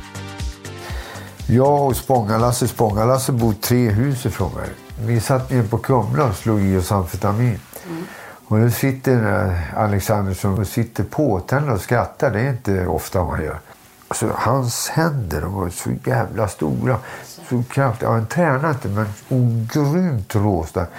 Jag 1.47 1.87
och 1.87 1.95
Spånga-Lasse, 1.95 2.67
Spånga-Lasse 2.67 3.31
bor 3.31 3.53
tre 3.53 3.89
hus 3.89 4.25
ifrån 4.25 4.53
mig. 4.53 4.69
Vi 4.99 5.19
satt 5.19 5.51
nere 5.51 5.63
på 5.63 5.77
Kumla 5.77 6.25
och 6.25 6.35
slog 6.35 6.61
i 6.61 6.77
oss 6.77 6.91
amfetamin. 6.91 7.59
Och 8.47 8.57
nu 8.57 8.71
sitter 8.71 9.11
den 9.11 9.23
där 9.23 9.73
Alexandersson 9.77 10.59
och 10.59 10.67
sitter 10.67 11.03
påtänd 11.03 11.69
och 11.69 11.81
skrattar. 11.81 12.31
Det 12.31 12.39
är 12.39 12.49
inte 12.49 12.87
ofta 12.87 13.23
man 13.23 13.43
gör. 13.43 13.59
Alltså, 14.07 14.31
hans 14.35 14.89
händer 14.89 15.41
de 15.41 15.53
var 15.53 15.69
så 15.69 15.89
jävla 16.05 16.47
stora. 16.47 16.97
Så 17.49 17.63
kraftiga. 17.69 18.09
Ja, 18.09 18.15
han 18.15 18.27
tränar 18.27 18.69
inte 18.69 18.87
men 18.87 19.07
grymt 19.73 20.35
råstark. 20.35 20.89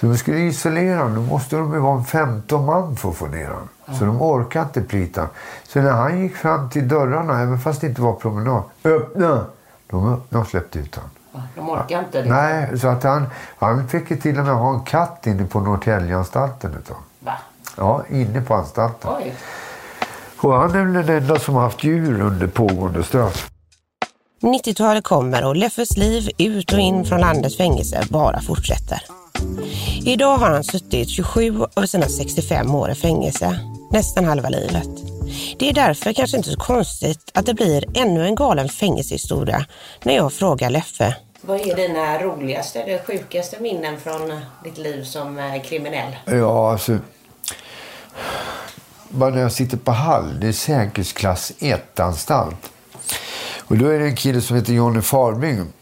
Så 0.00 0.06
de 0.06 0.16
skulle 0.18 0.38
isolera 0.38 1.02
honom. 1.02 1.14
Då 1.14 1.32
måste 1.32 1.56
de 1.56 1.72
ju 1.74 1.78
vara 1.78 1.98
en 1.98 2.04
15 2.04 2.64
man 2.66 2.96
för 2.96 3.08
att 3.08 3.16
få 3.16 3.26
ner 3.26 3.48
honom. 3.48 3.68
Så 3.98 4.04
de 4.04 4.22
orkar 4.22 4.62
inte 4.62 4.80
plita. 4.82 5.28
Så 5.68 5.80
när 5.80 5.90
han 5.90 6.22
gick 6.22 6.36
fram 6.36 6.70
till 6.70 6.88
dörrarna, 6.88 7.40
även 7.40 7.58
fast 7.58 7.80
det 7.80 7.86
inte 7.86 8.00
var 8.02 8.12
promenad. 8.12 8.62
Öppna! 8.84 9.46
De 9.90 10.14
öppnade 10.14 10.42
och 10.42 10.50
släppte 10.50 10.78
ut 10.78 10.94
honom. 10.94 11.10
De 11.54 11.70
orkar 11.70 11.98
inte. 11.98 12.22
det. 12.22 12.28
Nej, 12.28 12.78
så 12.78 12.88
att 12.88 13.02
han, 13.02 13.26
han 13.58 13.88
fick 13.88 14.10
ju 14.10 14.16
till 14.16 14.38
och 14.38 14.44
med 14.44 14.54
ha 14.54 14.74
en 14.74 14.80
katt 14.80 15.26
inne 15.26 15.46
på 15.46 15.60
Norrtäljeanstalten 15.60 16.74
ett 16.74 16.86
tag. 16.88 16.96
Va? 17.18 17.32
Ja, 17.76 18.02
inne 18.10 18.40
på 18.40 18.54
anstalten. 18.54 19.10
Oj. 19.16 19.34
Och 20.38 20.52
han 20.52 20.70
är 20.70 20.84
väl 20.84 21.06
den 21.06 21.16
enda 21.16 21.38
som 21.38 21.54
har 21.54 21.62
haft 21.62 21.84
djur 21.84 22.20
under 22.20 22.46
pågående 22.46 23.02
straff. 23.02 23.50
90-talet 24.42 25.04
kommer 25.04 25.44
och 25.44 25.56
Leffes 25.56 25.96
liv 25.96 26.30
ut 26.38 26.72
och 26.72 26.78
in 26.78 27.04
från 27.04 27.20
landets 27.20 27.56
fängelser 27.56 28.06
bara 28.10 28.40
fortsätter. 28.40 29.02
Idag 30.06 30.36
har 30.36 30.50
han 30.50 30.64
suttit 30.64 31.10
27 31.10 31.64
av 31.74 31.86
sina 31.86 32.08
65 32.08 32.74
år 32.74 32.90
i 32.90 32.94
fängelse, 32.94 33.58
nästan 33.92 34.24
halva 34.24 34.48
livet. 34.48 34.88
Det 35.58 35.68
är 35.68 35.74
därför 35.74 36.12
kanske 36.12 36.36
inte 36.36 36.50
så 36.50 36.58
konstigt 36.58 37.30
att 37.34 37.46
det 37.46 37.54
blir 37.54 37.84
ännu 37.98 38.26
en 38.26 38.34
galen 38.34 38.68
fängelsehistoria 38.68 39.66
när 40.02 40.16
jag 40.16 40.32
frågar 40.32 40.70
Leffe. 40.70 41.16
Vad 41.40 41.60
är 41.60 41.76
dina 41.76 42.18
roligaste 42.18 42.82
eller 42.82 42.98
sjukaste 42.98 43.60
minnen 43.60 44.00
från 44.00 44.40
ditt 44.64 44.78
liv 44.78 45.04
som 45.04 45.38
eh, 45.38 45.62
kriminell? 45.62 46.16
Ja, 46.24 46.72
alltså... 46.72 46.98
Bara 49.08 49.30
när 49.30 49.42
jag 49.42 49.52
sitter 49.52 49.76
på 49.76 49.90
Hall, 49.90 50.40
det 50.40 50.48
är 50.48 50.52
säkerhetsklass 50.52 51.52
1-anstalt. 51.58 52.70
Och 53.60 53.78
då 53.78 53.88
är 53.88 53.98
det 53.98 54.04
en 54.04 54.16
kille 54.16 54.40
som 54.40 54.56
heter 54.56 54.72
Johnny 54.72 55.02
Farbring. 55.02 55.72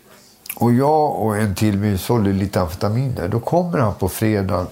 Och 0.57 0.73
jag 0.73 1.23
och 1.23 1.37
en 1.37 1.55
till, 1.55 1.79
vi 1.79 1.99
sålde 1.99 2.33
lite 2.33 2.61
amfetamin 2.61 3.15
där. 3.15 3.29
Då 3.29 3.41
kommer 3.41 3.79
han 3.79 3.95
på 3.95 4.09
fredag. 4.09 4.67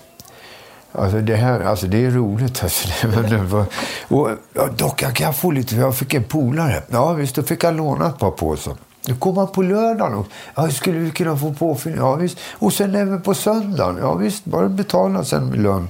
Alltså 0.93 1.21
det 1.21 1.37
här, 1.37 1.61
alltså 1.61 1.87
det 1.87 2.05
är 2.05 2.11
roligt. 2.11 2.63
Alltså 2.63 2.89
det, 3.31 3.37
var, 3.37 3.65
och, 4.09 4.31
ja, 4.53 4.69
docka, 4.77 5.11
kan 5.11 5.27
jag 5.27 5.37
få 5.37 5.51
lite? 5.51 5.77
Jag 5.77 5.97
fick 5.97 6.15
en 6.15 6.25
polare. 6.25 6.83
Ja 6.91 7.13
visst, 7.13 7.35
då 7.35 7.43
fick 7.43 7.65
jag 7.65 7.75
låna 7.75 8.07
ett 8.07 8.19
par 8.19 8.31
påsar. 8.31 8.77
Då 9.07 9.15
kom 9.15 9.37
han 9.37 9.49
på 9.49 9.63
lördagen 9.63 10.15
och 10.15 10.27
ja, 10.55 10.71
skulle 10.71 10.99
vi 10.99 11.11
kunna 11.11 11.37
få 11.37 11.53
påfyllning? 11.53 12.01
Ja 12.01 12.15
visst. 12.15 12.39
Och 12.53 12.73
sen 12.73 12.95
även 12.95 13.23
på 13.23 13.35
söndagen. 13.35 13.99
Ja 14.01 14.15
visst, 14.15 14.45
bara 14.45 14.69
betala 14.69 15.25
sen 15.25 15.51
med 15.51 15.63
lön. 15.63 15.89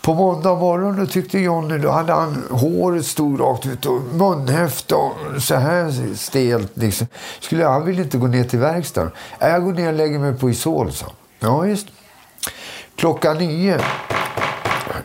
På 0.00 0.14
måndag 0.14 0.54
morgon 0.54 0.96
då 0.96 1.06
tyckte 1.06 1.38
Johnny, 1.38 1.78
då 1.78 1.90
hade 1.90 2.12
han 2.12 2.44
håret 2.50 3.06
stod 3.06 3.40
rakt 3.40 3.66
ut 3.66 3.86
och 3.86 4.00
munhäfta 4.14 4.96
och 4.96 5.12
så 5.42 5.54
här 5.54 6.14
stelt 6.16 6.72
liksom. 6.74 7.06
Skulle, 7.40 7.64
han 7.64 7.84
ville 7.84 8.02
inte 8.02 8.18
gå 8.18 8.26
ner 8.26 8.44
till 8.44 8.58
verkstaden. 8.58 9.10
Jag 9.38 9.64
går 9.64 9.72
ner 9.72 9.88
och 9.88 9.94
lägger 9.94 10.18
mig 10.18 10.34
på 10.34 10.50
Isol, 10.50 10.92
sa 10.92 11.06
han. 11.06 11.14
Ja 11.38 11.60
visst. 11.60 11.86
Klockan 12.96 13.38
nio 13.38 13.80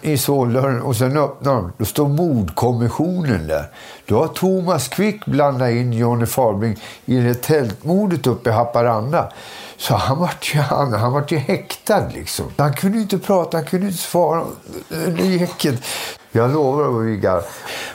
i 0.02 0.18
soldörren 0.18 0.82
och 0.82 0.96
sen 0.96 1.18
öppnar 1.18 1.54
de. 1.54 1.72
Då 1.78 1.86
står 1.86 2.08
mordkommissionen 2.08 3.48
där. 3.48 3.66
Då 4.06 4.18
har 4.18 4.28
Thomas 4.28 4.88
Quick 4.88 5.26
blandat 5.26 5.70
in 5.70 5.94
Johnny 5.94 6.26
Farbring 6.26 6.78
i 7.06 7.16
det 7.18 7.34
tältmordet 7.34 8.28
uppe 8.28 8.50
i 8.50 8.54
Haparanda. 8.54 9.32
Så 9.78 9.96
han 9.96 10.20
vart 10.20 10.56
ju, 10.56 10.60
han, 10.60 10.94
han 10.94 11.12
vart 11.12 11.32
ju 11.32 11.38
häktad 11.38 12.08
liksom. 12.14 12.46
Han 12.58 12.74
kunde 12.74 12.98
inte 12.98 13.18
prata, 13.18 13.58
han 13.58 13.66
kunde 13.66 13.86
inte 13.86 13.98
svara. 13.98 14.44
Eh, 14.92 15.14
Leket. 15.14 15.84
Jag 16.32 16.54
lovar 16.54 16.84
att 16.84 17.06
vi. 17.06 17.30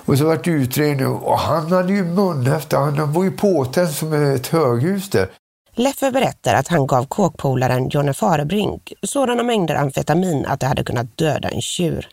Och 0.07 0.19
så 0.19 0.25
vart 0.25 0.45
det 0.45 0.51
utredning 0.51 1.07
och 1.07 1.39
han 1.39 1.73
hade 1.73 1.93
ju 1.93 2.05
munhäfta. 2.05 2.79
Han 2.79 3.13
var 3.13 3.25
ju 3.25 3.31
påtänd 3.31 3.91
som 3.91 4.13
ett 4.13 4.47
höghus 4.47 5.11
där. 5.11 5.29
Leffe 5.75 6.11
berättar 6.11 6.55
att 6.55 6.69
han 6.69 6.87
gav 6.87 7.07
kåkpolaren 7.07 7.89
Jonne 7.89 8.15
Farebrink 8.15 8.93
sådana 9.03 9.43
mängder 9.43 9.75
amfetamin 9.75 10.47
att 10.47 10.61
det 10.61 10.67
hade 10.67 10.85
kunnat 10.85 11.17
döda 11.17 11.49
en 11.49 11.63
tjur. 11.63 12.09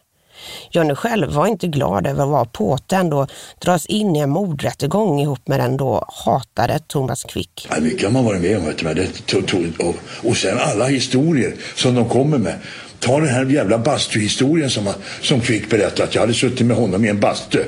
Jonny 0.71 0.95
själv 0.95 1.31
var 1.31 1.47
inte 1.47 1.67
glad 1.67 2.07
över 2.07 2.23
att 2.23 2.29
vara 2.29 2.45
påtänd 2.45 3.13
och 3.13 3.31
dras 3.59 3.85
in 3.85 4.15
i 4.15 4.19
en 4.19 4.29
mordrättegång 4.29 5.21
ihop 5.21 5.47
med 5.47 5.59
den 5.59 5.77
då 5.77 6.05
hatade 6.07 6.79
Thomas 6.87 7.23
Quick. 7.23 7.67
Ja, 7.69 7.79
mycket 7.79 8.03
har 8.03 8.11
man 8.11 8.25
varit 8.25 8.41
med 8.41 8.57
om. 8.57 8.65
Vet 8.65 8.77
du, 8.77 8.93
det, 9.41 9.83
och, 9.83 9.95
och 10.23 10.37
sen 10.37 10.57
alla 10.59 10.85
historier 10.85 11.53
som 11.75 11.95
de 11.95 12.09
kommer 12.09 12.37
med. 12.37 12.55
Ta 12.99 13.19
den 13.19 13.29
här 13.29 13.45
jävla 13.45 13.77
bastuhistorien 13.77 14.69
som, 14.69 14.89
som 15.21 15.41
Quick 15.41 15.69
berättade. 15.69 16.09
Jag 16.11 16.21
hade 16.21 16.33
suttit 16.33 16.67
med 16.67 16.77
honom 16.77 17.05
i 17.05 17.09
en 17.09 17.19
bastu. 17.19 17.63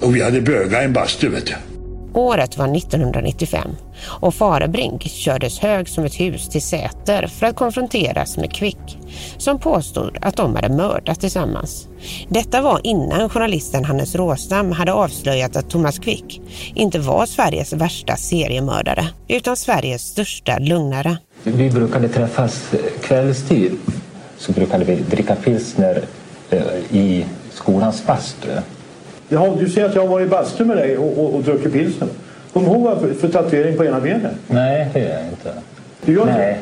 Och 0.00 0.16
vi 0.16 0.22
hade 0.22 0.40
bögat 0.40 0.82
i 0.82 0.84
en 0.84 0.92
bastu 0.92 1.28
vet 1.28 1.46
du. 1.46 1.73
Året 2.14 2.58
var 2.58 2.76
1995 2.76 3.70
och 4.06 4.34
Farebrink 4.34 5.02
kördes 5.02 5.58
hög 5.58 5.88
som 5.88 6.04
ett 6.04 6.20
hus 6.20 6.48
till 6.48 6.62
Säter 6.62 7.26
för 7.26 7.46
att 7.46 7.56
konfronteras 7.56 8.36
med 8.36 8.52
Quick 8.52 8.98
som 9.36 9.58
påstod 9.58 10.18
att 10.20 10.36
de 10.36 10.54
hade 10.54 10.68
mördat 10.68 11.20
tillsammans. 11.20 11.88
Detta 12.28 12.62
var 12.62 12.80
innan 12.84 13.28
journalisten 13.28 13.84
Hannes 13.84 14.14
Råstam 14.14 14.72
hade 14.72 14.92
avslöjat 14.92 15.56
att 15.56 15.70
Thomas 15.70 15.98
Quick 15.98 16.40
inte 16.74 16.98
var 16.98 17.26
Sveriges 17.26 17.72
värsta 17.72 18.16
seriemördare 18.16 19.06
utan 19.28 19.56
Sveriges 19.56 20.02
största 20.02 20.58
lugnare. 20.58 21.18
Vi 21.42 21.70
brukade 21.70 22.08
träffas 22.08 22.74
kvällstid 23.02 23.72
så 24.38 24.52
brukade 24.52 24.84
vi 24.84 24.94
dricka 24.94 25.34
pilsner 25.34 26.02
eh, 26.50 26.62
i 26.90 27.24
skolans 27.50 28.06
bastu. 28.06 28.48
Ja, 29.28 29.56
du 29.58 29.68
säger 29.68 29.88
att 29.88 29.94
jag 29.94 30.02
har 30.02 30.08
varit 30.08 30.26
i 30.26 30.30
bastu 30.30 30.64
med 30.64 30.76
dig 30.76 30.98
och, 30.98 31.18
och, 31.18 31.34
och 31.34 31.42
druckit 31.42 31.72
pilsner. 31.72 32.08
Kommer 32.52 32.68
du 32.68 32.72
ihåg 32.74 32.82
vad 32.82 33.00
för, 33.00 33.14
för 33.14 33.28
tatuering 33.28 33.76
på 33.76 33.84
ena 33.84 34.00
benet? 34.00 34.32
Nej, 34.46 34.90
det 34.92 35.00
gör 35.00 35.14
jag 35.14 35.24
inte. 35.24 35.54
Du 36.04 36.12
gör 36.12 36.26
Nej, 36.26 36.58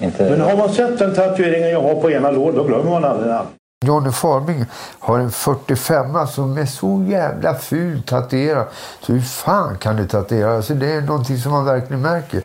inte? 0.00 0.22
inte. 0.22 0.30
Men 0.30 0.40
har 0.40 0.56
man 0.56 0.68
sett 0.68 0.98
den 0.98 1.14
tatueringen 1.14 1.70
jag 1.70 1.82
har 1.82 1.94
på 1.94 2.10
ena 2.10 2.30
lår, 2.30 2.52
då 2.52 2.64
glömmer 2.64 2.90
man 2.90 3.04
aldrig 3.04 3.28
den. 3.28 3.44
Johnny 3.84 4.12
Farming 4.12 4.64
har 4.98 5.18
en 5.18 5.30
45 5.30 6.26
som 6.26 6.58
är 6.58 6.66
så 6.66 7.04
jävla 7.08 7.54
fult 7.54 8.06
tatuerad. 8.06 8.66
Så 9.00 9.12
hur 9.12 9.20
fan 9.20 9.78
kan 9.78 9.96
du 9.96 10.06
tatuera? 10.06 10.56
Alltså 10.56 10.74
det 10.74 10.92
är 10.92 11.00
någonting 11.00 11.38
som 11.38 11.52
man 11.52 11.64
verkligen 11.64 12.02
märker. 12.02 12.41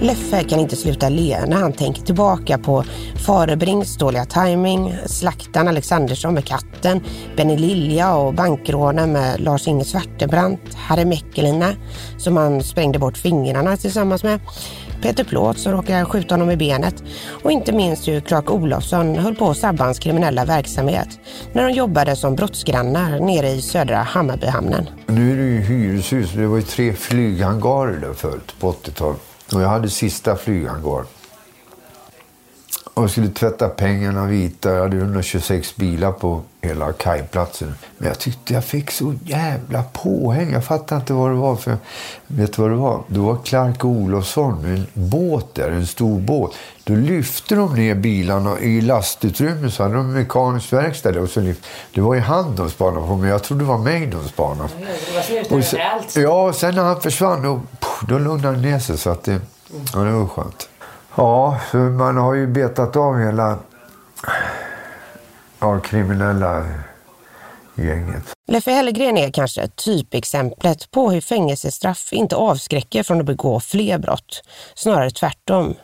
Leffe 0.00 0.44
kan 0.44 0.60
inte 0.60 0.76
sluta 0.76 1.08
le 1.08 1.46
när 1.46 1.56
han 1.56 1.72
tänker 1.72 2.02
tillbaka 2.02 2.58
på 2.58 2.84
Farebrings 3.26 3.96
dåliga 3.96 4.24
timing, 4.24 4.94
slaktaren 5.06 5.68
Alexandersson 5.68 6.34
med 6.34 6.44
katten, 6.44 7.00
Benny 7.36 7.56
Lilja 7.56 8.14
och 8.14 8.34
bankrånen 8.34 9.12
med 9.12 9.40
Lars-Inge 9.40 9.84
Svartebrandt, 9.84 10.74
Harry 10.74 11.04
Meckelina 11.04 11.72
som 12.18 12.36
han 12.36 12.62
sprängde 12.62 12.98
bort 12.98 13.16
fingrarna 13.16 13.76
tillsammans 13.76 14.24
med, 14.24 14.40
Peter 15.02 15.24
Plåt 15.24 15.58
som 15.58 15.72
råkade 15.72 16.04
skjuta 16.04 16.34
honom 16.34 16.50
i 16.50 16.56
benet 16.56 17.02
och 17.42 17.52
inte 17.52 17.72
minst 17.72 18.08
hur 18.08 18.20
Clark 18.20 18.50
Olofsson 18.50 19.16
höll 19.16 19.34
på 19.34 19.50
att 19.50 19.56
sabba 19.56 19.84
hans 19.84 19.98
kriminella 19.98 20.44
verksamhet 20.44 21.08
när 21.52 21.68
de 21.68 21.72
jobbade 21.72 22.16
som 22.16 22.36
brottsgrannar 22.36 23.20
nere 23.20 23.48
i 23.48 23.62
södra 23.62 23.96
Hammarbyhamnen. 23.96 24.88
Nu 25.06 25.32
är 25.32 25.36
det 25.36 25.42
ju 25.42 25.60
hyreshus. 25.60 26.32
Det 26.32 26.46
var 26.46 26.56
ju 26.56 26.62
tre 26.62 26.92
flyghangarer 26.92 28.00
där 28.00 28.12
förut 28.12 28.54
på 28.60 28.72
80-talet. 28.72 29.27
Och 29.52 29.62
jag 29.62 29.68
hade 29.68 29.90
sista 29.90 30.36
flyghangar. 30.36 31.04
Och 32.98 33.10
skulle 33.10 33.28
tvätta 33.28 33.68
pengarna 33.68 34.26
vita. 34.26 34.72
Jag 34.72 34.82
hade 34.82 34.96
126 34.96 35.76
bilar 35.76 36.12
på 36.12 36.42
hela 36.60 36.92
kajplatsen. 36.92 37.74
Men 37.98 38.08
jag 38.08 38.18
tyckte 38.18 38.54
jag 38.54 38.64
fick 38.64 38.90
så 38.90 39.14
jävla 39.24 39.82
påhäng. 39.82 40.52
Jag 40.52 40.64
fattade 40.64 41.00
inte 41.00 41.12
vad 41.12 41.30
det 41.30 41.36
var. 41.36 41.56
För, 41.56 41.76
vet 42.26 42.52
du 42.52 42.62
vad 42.62 42.70
det 42.70 42.76
var? 42.76 43.02
Det 43.08 43.20
var 43.20 43.36
Clark 43.44 43.84
Olofsson 43.84 44.62
med 44.62 44.74
en 44.74 44.86
båt 44.92 45.54
där, 45.54 45.70
en 45.70 45.86
stor 45.86 46.20
båt. 46.20 46.52
Då 46.84 46.94
lyfte 46.94 47.54
de 47.54 47.74
ner 47.74 47.94
bilarna 47.94 48.60
i 48.60 48.80
lastutrymmet 48.80 49.74
så 49.74 49.82
hade 49.82 49.94
de 49.94 50.12
mekanisk 50.12 50.72
verkstad 50.72 51.12
där. 51.12 51.20
Och 51.20 51.30
så 51.30 51.40
lyft, 51.40 51.66
det 51.94 52.00
var 52.00 52.14
ju 52.14 52.20
han 52.20 52.56
de 52.56 52.70
spanade 52.70 53.06
på 53.06 53.16
men 53.16 53.30
jag 53.30 53.42
trodde 53.42 53.62
det 53.64 53.68
var 53.68 53.78
mig 53.78 54.06
de 54.06 54.28
spanade. 54.28 54.70
Det 55.48 55.50
var 55.50 55.60
sen, 55.60 56.22
ja, 56.22 56.52
sen 56.52 56.74
när 56.74 56.82
han 56.82 57.00
försvann 57.00 57.42
då, 57.42 57.60
då 58.08 58.18
lugnade 58.18 58.56
det 58.56 58.70
ner 58.70 58.78
sig. 58.78 58.98
Så 58.98 59.10
att 59.10 59.24
det, 59.24 59.40
ja, 59.94 59.98
det 59.98 60.10
var 60.10 60.26
skönt. 60.26 60.68
Ja, 61.18 61.60
så 61.70 61.76
man 61.76 62.16
har 62.16 62.34
ju 62.34 62.46
betat 62.46 62.96
av 62.96 63.18
hela 63.18 63.58
ja, 65.60 65.80
kriminella 65.80 66.64
gänget. 67.74 68.22
Leffe 68.48 68.70
Hellgren 68.70 69.16
är 69.16 69.30
kanske 69.30 69.68
typexemplet 69.68 70.90
på 70.90 71.10
hur 71.10 71.20
fängelsestraff 71.20 72.12
inte 72.12 72.36
avskräcker 72.36 73.02
från 73.02 73.20
att 73.20 73.26
begå 73.26 73.60
fler 73.60 73.98
brott. 73.98 74.42
Snarare 74.74 75.10
tvärtom. 75.10 75.74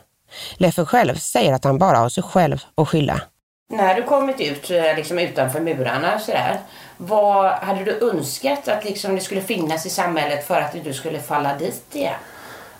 Leffe 0.57 0.85
själv 0.85 1.15
säger 1.15 1.53
att 1.53 1.63
han 1.63 1.77
bara 1.77 1.97
har 1.97 2.09
sig 2.09 2.23
själv 2.23 2.63
att 2.75 2.89
skylla. 2.89 3.21
När 3.69 3.95
du 3.95 4.03
kommit 4.03 4.41
ut 4.41 4.71
eh, 4.71 4.95
liksom, 4.95 5.19
utanför 5.19 5.59
murarna 5.59 6.19
sådär, 6.19 6.59
vad 6.97 7.51
hade 7.51 7.83
du 7.83 8.09
önskat 8.11 8.67
att 8.67 8.85
liksom, 8.85 9.15
det 9.15 9.21
skulle 9.21 9.41
finnas 9.41 9.85
i 9.85 9.89
samhället 9.89 10.47
för 10.47 10.61
att 10.61 10.83
du 10.83 10.93
skulle 10.93 11.19
falla 11.19 11.57
dit 11.57 11.95
igen? 11.95 12.13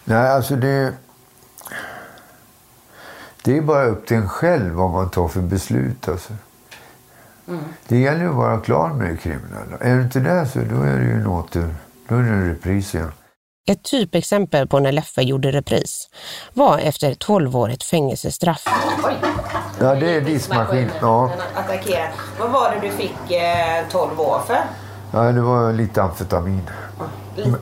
Nej, 0.04 0.30
alltså 0.30 0.56
det... 0.56 0.94
Det 3.46 3.58
är 3.58 3.62
bara 3.62 3.86
upp 3.86 4.06
till 4.06 4.18
en 4.18 4.30
själv 4.30 4.74
vad 4.74 4.90
man 4.90 5.10
tar 5.10 5.28
för 5.28 5.42
beslut. 5.42 6.08
Alltså. 6.08 6.34
Mm. 7.48 7.64
Det 7.88 8.00
gäller 8.00 8.26
att 8.26 8.36
vara 8.36 8.60
klar 8.60 8.90
med 8.90 9.10
det 9.10 9.18
kriminella. 9.18 9.78
Är 9.80 9.96
du 9.96 10.02
inte 10.02 10.20
det 10.20 10.46
så 10.46 10.60
då 10.60 10.82
är 10.82 10.98
det 10.98 11.04
ju 11.04 11.14
en 11.14 11.28
åter... 11.28 11.76
Då 12.08 12.16
är 12.16 12.22
det 12.22 12.30
en 12.30 12.50
repris 12.50 12.96
igen. 12.96 13.12
Ett 13.68 13.84
typexempel 13.84 14.68
på 14.68 14.80
när 14.80 14.92
Leffe 14.92 15.22
gjorde 15.22 15.52
repris 15.52 16.10
var 16.54 16.80
efter 16.80 17.12
ett 17.12 17.26
12-årigt 17.26 17.84
fängelsestraff. 17.84 18.66
Ja, 19.80 19.96
det 19.96 20.16
är 20.16 20.22
diskmaskin. 20.22 20.90
Ja. 21.02 21.32
Attackera. 21.56 22.08
Vad 22.40 22.52
var 22.52 22.72
det 22.72 22.88
du 22.88 22.90
fick 22.90 23.32
eh, 23.32 23.88
12 23.92 24.20
år 24.20 24.40
för? 24.48 24.58
ja, 25.12 25.32
det 25.32 25.42
var 25.42 25.74
lite 25.74 26.04
amfetamin. 26.04 26.70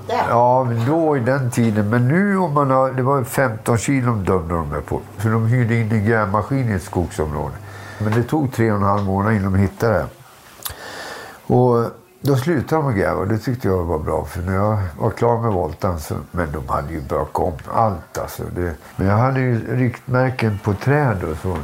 Ja, 0.08 0.68
då 0.88 1.18
i 1.18 1.20
den 1.20 1.52
tiden. 1.52 1.90
Men 1.90 2.08
nu 2.08 2.38
om 2.38 2.54
man 2.54 2.72
har... 2.72 2.92
Det 2.92 3.04
var 3.04 3.24
15 3.24 3.78
kilo 3.78 4.12
de 4.12 4.24
dömde 4.24 4.54
de 4.54 4.70
mig 4.70 4.82
på. 4.82 5.02
För 5.18 5.30
de 5.30 5.48
hyrde 5.48 5.76
in 5.76 5.92
en 5.92 6.06
grävmaskin 6.06 6.70
i 6.70 6.74
ett 6.74 6.84
skogsområde. 6.84 7.56
Men 8.00 8.14
det 8.14 8.24
tog 8.24 8.54
tre 8.54 8.72
och 8.72 8.78
en 8.78 8.84
halv 8.84 9.04
månad 9.04 9.34
innan 9.34 9.54
de 9.54 9.60
hittade 9.60 9.94
det. 9.94 10.08
Och 11.54 11.92
då 12.22 12.36
slutade 12.36 12.82
de 12.82 12.90
att 12.90 12.96
gräva. 12.96 13.26
Det 13.26 13.38
tyckte 13.38 13.68
jag 13.68 13.84
var 13.84 14.00
bra. 14.00 14.26
För 14.26 14.42
när 14.42 14.56
jag 14.56 14.78
var 15.00 15.10
klar 15.10 15.42
med 15.42 15.52
voltan 15.52 16.00
så... 16.00 16.16
Men 16.32 16.52
de 16.52 16.70
hade 16.70 16.94
ju 16.94 17.02
börjat 17.02 17.30
om 17.36 17.54
allt 17.74 18.18
alltså. 18.18 18.44
Det, 18.56 18.76
men 18.96 19.08
jag 19.08 19.18
hade 19.18 19.40
ju 19.40 19.78
riktmärken 19.78 20.60
på 20.64 20.74
träd 20.74 21.24
och 21.24 21.38
så. 21.38 21.58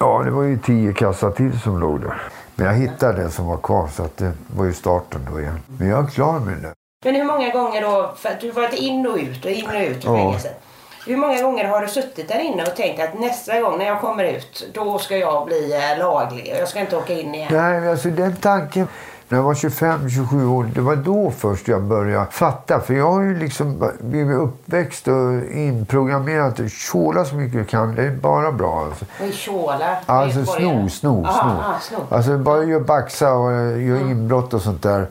Ja, 0.00 0.22
det 0.24 0.30
var 0.30 0.42
ju 0.42 0.58
tio 0.58 0.92
kassar 0.92 1.30
till 1.30 1.60
som 1.60 1.80
låg 1.80 2.00
där. 2.00 2.22
Men 2.54 2.66
jag 2.66 2.74
hittade 2.74 3.22
den 3.22 3.30
som 3.30 3.46
var 3.46 3.56
kvar 3.56 3.88
så 3.88 4.02
att 4.02 4.16
det 4.16 4.32
var 4.56 4.64
ju 4.64 4.72
starten 4.72 5.20
då 5.32 5.40
igen. 5.40 5.58
Men 5.66 5.88
jag 5.88 6.04
är 6.04 6.10
klar 6.10 6.40
med 6.40 6.56
det. 6.62 6.81
Men 7.02 7.14
hur 7.14 7.24
många 7.24 7.50
gånger 7.50 7.82
då, 7.82 8.12
för 8.16 8.28
att 8.28 8.40
du 8.40 8.50
varit 8.50 8.74
in 8.74 9.06
och 9.06 9.16
ut 9.16 9.44
och 9.44 9.50
in 9.50 9.66
och 9.66 9.82
ut 9.82 10.04
ur 10.04 10.16
fängelset. 10.16 10.60
Hur 11.06 11.16
många 11.16 11.42
gånger 11.42 11.64
har 11.64 11.80
du 11.80 11.88
suttit 11.88 12.28
där 12.28 12.38
inne 12.38 12.62
och 12.62 12.76
tänkt 12.76 13.02
att 13.02 13.20
nästa 13.20 13.60
gång 13.60 13.78
när 13.78 13.86
jag 13.86 14.00
kommer 14.00 14.24
ut, 14.24 14.68
då 14.74 14.98
ska 14.98 15.16
jag 15.16 15.46
bli 15.46 15.72
eh, 15.92 15.98
laglig 15.98 16.52
och 16.54 16.60
jag 16.60 16.68
ska 16.68 16.80
inte 16.80 16.96
åka 16.96 17.12
in 17.12 17.34
igen? 17.34 17.48
Nej, 17.50 17.88
alltså 17.88 18.08
den 18.08 18.36
tanken. 18.36 18.88
När 19.28 19.38
jag 19.38 19.44
var 19.44 19.54
25-27 19.54 20.48
år, 20.48 20.70
det 20.74 20.80
var 20.80 20.96
då 20.96 21.30
först 21.30 21.68
jag 21.68 21.82
började 21.82 22.26
fatta. 22.30 22.80
För 22.80 22.94
jag 22.94 23.12
har 23.12 23.22
ju 23.22 23.38
liksom 23.38 23.90
blivit 24.00 24.36
uppväxt 24.36 25.08
och 25.08 25.50
inprogrammerad 25.50 26.60
att 26.60 26.72
tjåla 26.72 27.24
så 27.24 27.34
mycket 27.34 27.58
jag 27.58 27.68
kan. 27.68 27.94
Det 27.94 28.02
är 28.02 28.10
bara 28.10 28.52
bra. 28.52 28.84
Alltså, 28.84 29.04
är 29.20 29.32
tjåla? 29.32 29.96
alltså 30.06 30.44
sno, 30.44 30.88
sno, 30.88 31.24
Aha, 31.26 31.32
sno. 31.32 31.50
aha, 31.50 31.78
sno. 31.80 32.16
Alltså 32.16 32.38
bara 32.38 32.64
göra 32.64 32.80
baxa 32.80 33.32
och 33.34 33.52
eh, 33.52 33.86
göra 33.86 34.00
inbrott 34.00 34.54
och 34.54 34.62
sånt 34.62 34.82
där. 34.82 35.06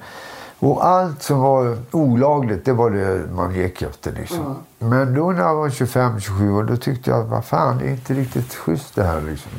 Och 0.62 0.86
allt 0.86 1.24
som 1.24 1.40
var 1.40 1.78
olagligt, 1.92 2.66
det 2.66 2.74
var 2.74 2.90
det 2.90 3.32
man 3.32 3.56
gick 3.56 3.82
efter. 3.82 4.12
Liksom. 4.12 4.56
Men 4.80 5.16
då 5.16 5.32
när 5.32 5.42
jag 5.42 5.56
var 5.56 5.70
25-27 5.70 6.58
år, 6.58 6.64
då 6.64 6.78
tyckte 6.78 7.10
jag, 7.10 7.24
vad 7.24 7.46
fan, 7.46 7.78
det 7.78 7.86
är 7.86 7.92
inte 7.92 8.14
riktigt 8.14 8.56
schysst 8.56 8.96
det 8.96 9.04
här. 9.04 9.22
Liksom. 9.22 9.52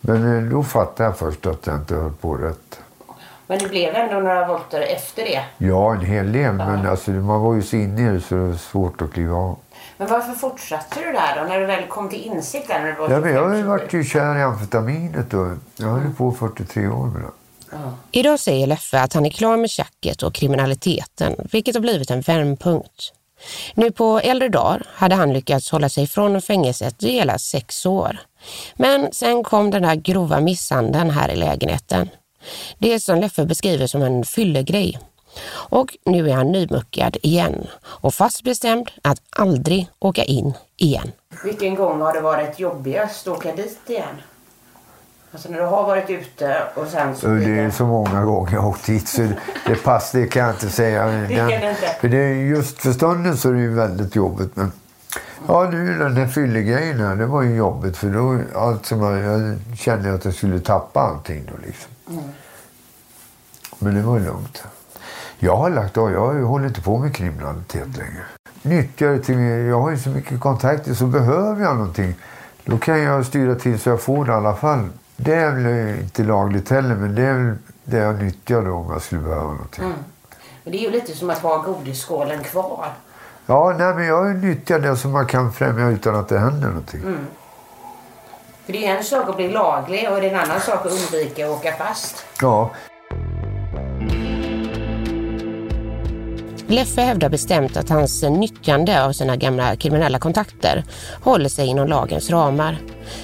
Men 0.00 0.36
eh, 0.36 0.50
då 0.50 0.62
fattade 0.62 1.08
jag 1.08 1.16
först 1.16 1.46
att 1.46 1.66
jag 1.66 1.76
inte 1.76 1.94
höll 1.94 2.12
på 2.12 2.34
rätt. 2.34 2.80
Men 3.46 3.58
det 3.58 3.68
blev 3.68 3.94
ändå 3.94 4.20
några 4.20 4.48
volter 4.48 4.80
efter 4.80 5.22
det. 5.22 5.44
Ja, 5.58 5.94
en 5.94 6.00
hel 6.00 6.32
del. 6.32 6.52
Men 6.52 6.86
alltså, 6.86 7.10
man 7.10 7.40
var 7.40 7.54
ju 7.54 7.62
så 7.62 7.76
inne 7.76 8.10
i 8.10 8.14
det 8.14 8.20
så 8.20 8.34
det 8.34 8.40
var 8.40 8.54
svårt 8.54 9.02
att 9.02 9.12
kliva 9.12 9.36
av. 9.36 9.58
Men 9.96 10.08
varför 10.08 10.32
fortsatte 10.32 11.00
du 11.00 11.12
där 11.12 11.36
då? 11.36 11.48
När 11.48 11.60
du 11.60 11.66
väl 11.66 11.86
kom 11.88 12.08
till 12.08 12.22
insikt 12.22 12.68
där 12.68 12.80
när 12.80 12.86
du 12.86 12.94
var 12.94 13.10
Ja, 13.10 13.20
men 13.20 13.32
jag 13.32 13.42
har 13.42 13.48
25, 13.48 13.58
ju 13.58 13.66
varit 13.66 13.92
ju 13.92 14.04
kär 14.04 14.38
i 14.38 14.42
amfetaminet 14.42 15.34
och 15.34 15.46
jag 15.76 15.88
höll 15.88 16.14
på 16.14 16.32
43 16.32 16.88
år 16.88 17.06
med 17.06 17.22
det. 17.22 17.41
Idag 18.10 18.40
säger 18.40 18.66
Leffe 18.66 19.00
att 19.00 19.12
han 19.12 19.26
är 19.26 19.30
klar 19.30 19.56
med 19.56 19.70
tjacket 19.70 20.22
och 20.22 20.34
kriminaliteten, 20.34 21.48
vilket 21.52 21.74
har 21.74 21.80
blivit 21.80 22.10
en 22.10 22.20
vändpunkt. 22.20 23.12
Nu 23.74 23.90
på 23.90 24.20
äldre 24.20 24.48
dagar 24.48 24.86
hade 24.94 25.14
han 25.14 25.32
lyckats 25.32 25.70
hålla 25.70 25.88
sig 25.88 26.06
från 26.06 26.42
fängelset 26.42 27.02
i 27.02 27.12
hela 27.12 27.38
sex 27.38 27.86
år. 27.86 28.18
Men 28.74 29.12
sen 29.12 29.44
kom 29.44 29.70
den 29.70 29.82
där 29.82 29.94
grova 29.94 30.40
misshandeln 30.40 31.10
här 31.10 31.28
i 31.28 31.36
lägenheten. 31.36 32.08
Det 32.78 33.00
som 33.00 33.20
Leffe 33.20 33.46
beskriver 33.46 33.86
som 33.86 34.02
en 34.02 34.24
fyllegrej. 34.24 34.98
Och 35.52 35.96
nu 36.04 36.30
är 36.30 36.34
han 36.34 36.52
nymuckad 36.52 37.16
igen 37.22 37.66
och 37.82 38.14
fast 38.14 38.42
bestämd 38.42 38.90
att 39.02 39.22
aldrig 39.30 39.86
åka 39.98 40.24
in 40.24 40.54
igen. 40.76 41.12
Vilken 41.44 41.74
gång 41.74 42.00
har 42.00 42.12
det 42.12 42.20
varit 42.20 42.58
jobbigast 42.58 43.28
att 43.28 43.38
åka 43.38 43.56
dit 43.56 43.80
igen? 43.86 44.16
Alltså 45.32 45.48
när 45.48 45.58
du 45.58 45.64
har 45.64 45.86
varit 45.86 46.10
ute 46.10 46.62
och 46.74 46.86
sen 46.86 47.16
så... 47.16 47.26
Det 47.26 47.58
är 47.58 47.70
så 47.70 47.86
många 47.86 48.24
gånger 48.24 48.52
jag 48.52 48.60
har 48.60 48.68
åkt 48.68 48.86
dit 48.86 49.08
så 49.08 49.28
det 49.66 49.74
pass, 49.74 50.12
det 50.12 50.26
kan 50.26 50.42
jag 50.42 50.54
inte 50.54 50.68
säga. 50.68 51.06
Det 51.06 51.36
kan 51.36 51.46
du 51.46 51.54
inte. 51.54 51.96
För 52.00 52.08
det 52.08 52.16
är 52.16 52.34
just 52.34 52.78
för 52.78 52.92
stunden 52.92 53.36
så 53.36 53.48
är 53.48 53.52
det 53.52 53.60
ju 53.60 53.74
väldigt 53.74 54.16
jobbigt. 54.16 54.56
Men 54.56 54.72
ja, 55.46 55.68
nu 55.70 55.98
den 55.98 56.16
här 56.16 56.26
fyllegrejen 56.26 57.00
här, 57.00 57.16
det 57.16 57.26
var 57.26 57.42
ju 57.42 57.56
jobbigt 57.56 57.96
för 57.96 58.08
då 58.10 58.40
allt 58.60 58.86
som 58.86 59.00
jag, 59.02 59.58
kände 59.78 60.14
att 60.14 60.24
jag 60.24 60.34
skulle 60.34 60.60
tappa 60.60 61.00
allting 61.00 61.44
då 61.52 61.66
liksom. 61.66 61.90
Mm. 62.10 62.24
Men 63.78 63.94
det 63.94 64.02
var 64.02 64.18
ju 64.18 64.24
lugnt. 64.24 64.64
Jag 65.38 65.56
har 65.56 65.70
lagt 65.70 65.98
av, 65.98 66.12
jag 66.12 66.42
håller 66.42 66.66
inte 66.66 66.80
på 66.80 66.98
med 66.98 67.14
kriminalitet 67.14 67.96
längre. 67.96 68.22
Nyttjar 68.62 69.08
det 69.08 69.18
till, 69.18 69.38
jag 69.40 69.80
har 69.80 69.90
ju 69.90 69.98
så 69.98 70.08
mycket 70.08 70.40
kontakter 70.40 70.94
så 70.94 71.06
behöver 71.06 71.64
jag 71.64 71.76
någonting. 71.76 72.14
Då 72.64 72.78
kan 72.78 73.02
jag 73.02 73.26
styra 73.26 73.54
till 73.54 73.78
så 73.78 73.88
jag 73.88 74.00
får 74.00 74.24
det 74.24 74.32
i 74.32 74.34
alla 74.34 74.54
fall. 74.54 74.88
Det 75.24 75.34
är 75.34 75.50
väl 75.50 75.98
inte 75.98 76.22
lagligt 76.22 76.70
heller 76.70 76.94
men 76.94 77.14
det 77.14 77.22
är 77.22 77.34
väl 77.34 77.56
det 77.84 77.96
jag 77.96 78.22
nyttjar 78.22 78.62
då 78.62 78.72
om 78.72 78.90
jag 78.92 79.02
skulle 79.02 79.20
behöva 79.20 79.52
någonting. 79.52 79.84
Mm. 79.84 79.96
Men 80.64 80.72
det 80.72 80.78
är 80.78 80.82
ju 80.82 80.90
lite 80.90 81.16
som 81.16 81.30
att 81.30 81.38
ha 81.38 81.58
godisskålen 81.58 82.44
kvar. 82.44 82.92
Ja, 83.46 83.74
nej 83.78 83.94
men 83.94 84.06
jag 84.06 84.36
nyttjar 84.36 84.78
det 84.78 84.96
som 84.96 85.12
man 85.12 85.26
kan 85.26 85.52
främja 85.52 85.88
utan 85.88 86.16
att 86.16 86.28
det 86.28 86.38
händer 86.38 86.68
någonting. 86.68 87.00
Mm. 87.00 87.26
För 88.64 88.72
det 88.72 88.86
är 88.86 88.96
en 88.96 89.04
sak 89.04 89.28
att 89.28 89.36
bli 89.36 89.48
laglig 89.48 90.08
och 90.10 90.20
det 90.20 90.26
är 90.26 90.34
en 90.34 90.40
annan 90.40 90.60
sak 90.60 90.86
att 90.86 90.92
undvika 90.92 91.46
att 91.46 91.58
åka 91.58 91.72
fast. 91.72 92.24
Ja, 92.40 92.70
Leffe 96.72 97.00
hävdar 97.00 97.28
bestämt 97.28 97.76
att 97.76 97.88
hans 97.88 98.22
nyttjande 98.22 99.04
av 99.04 99.12
sina 99.12 99.36
gamla 99.36 99.76
kriminella 99.76 100.18
kontakter 100.18 100.84
håller 101.22 101.48
sig 101.48 101.66
inom 101.66 101.88
lagens 101.88 102.30
ramar. 102.30 102.78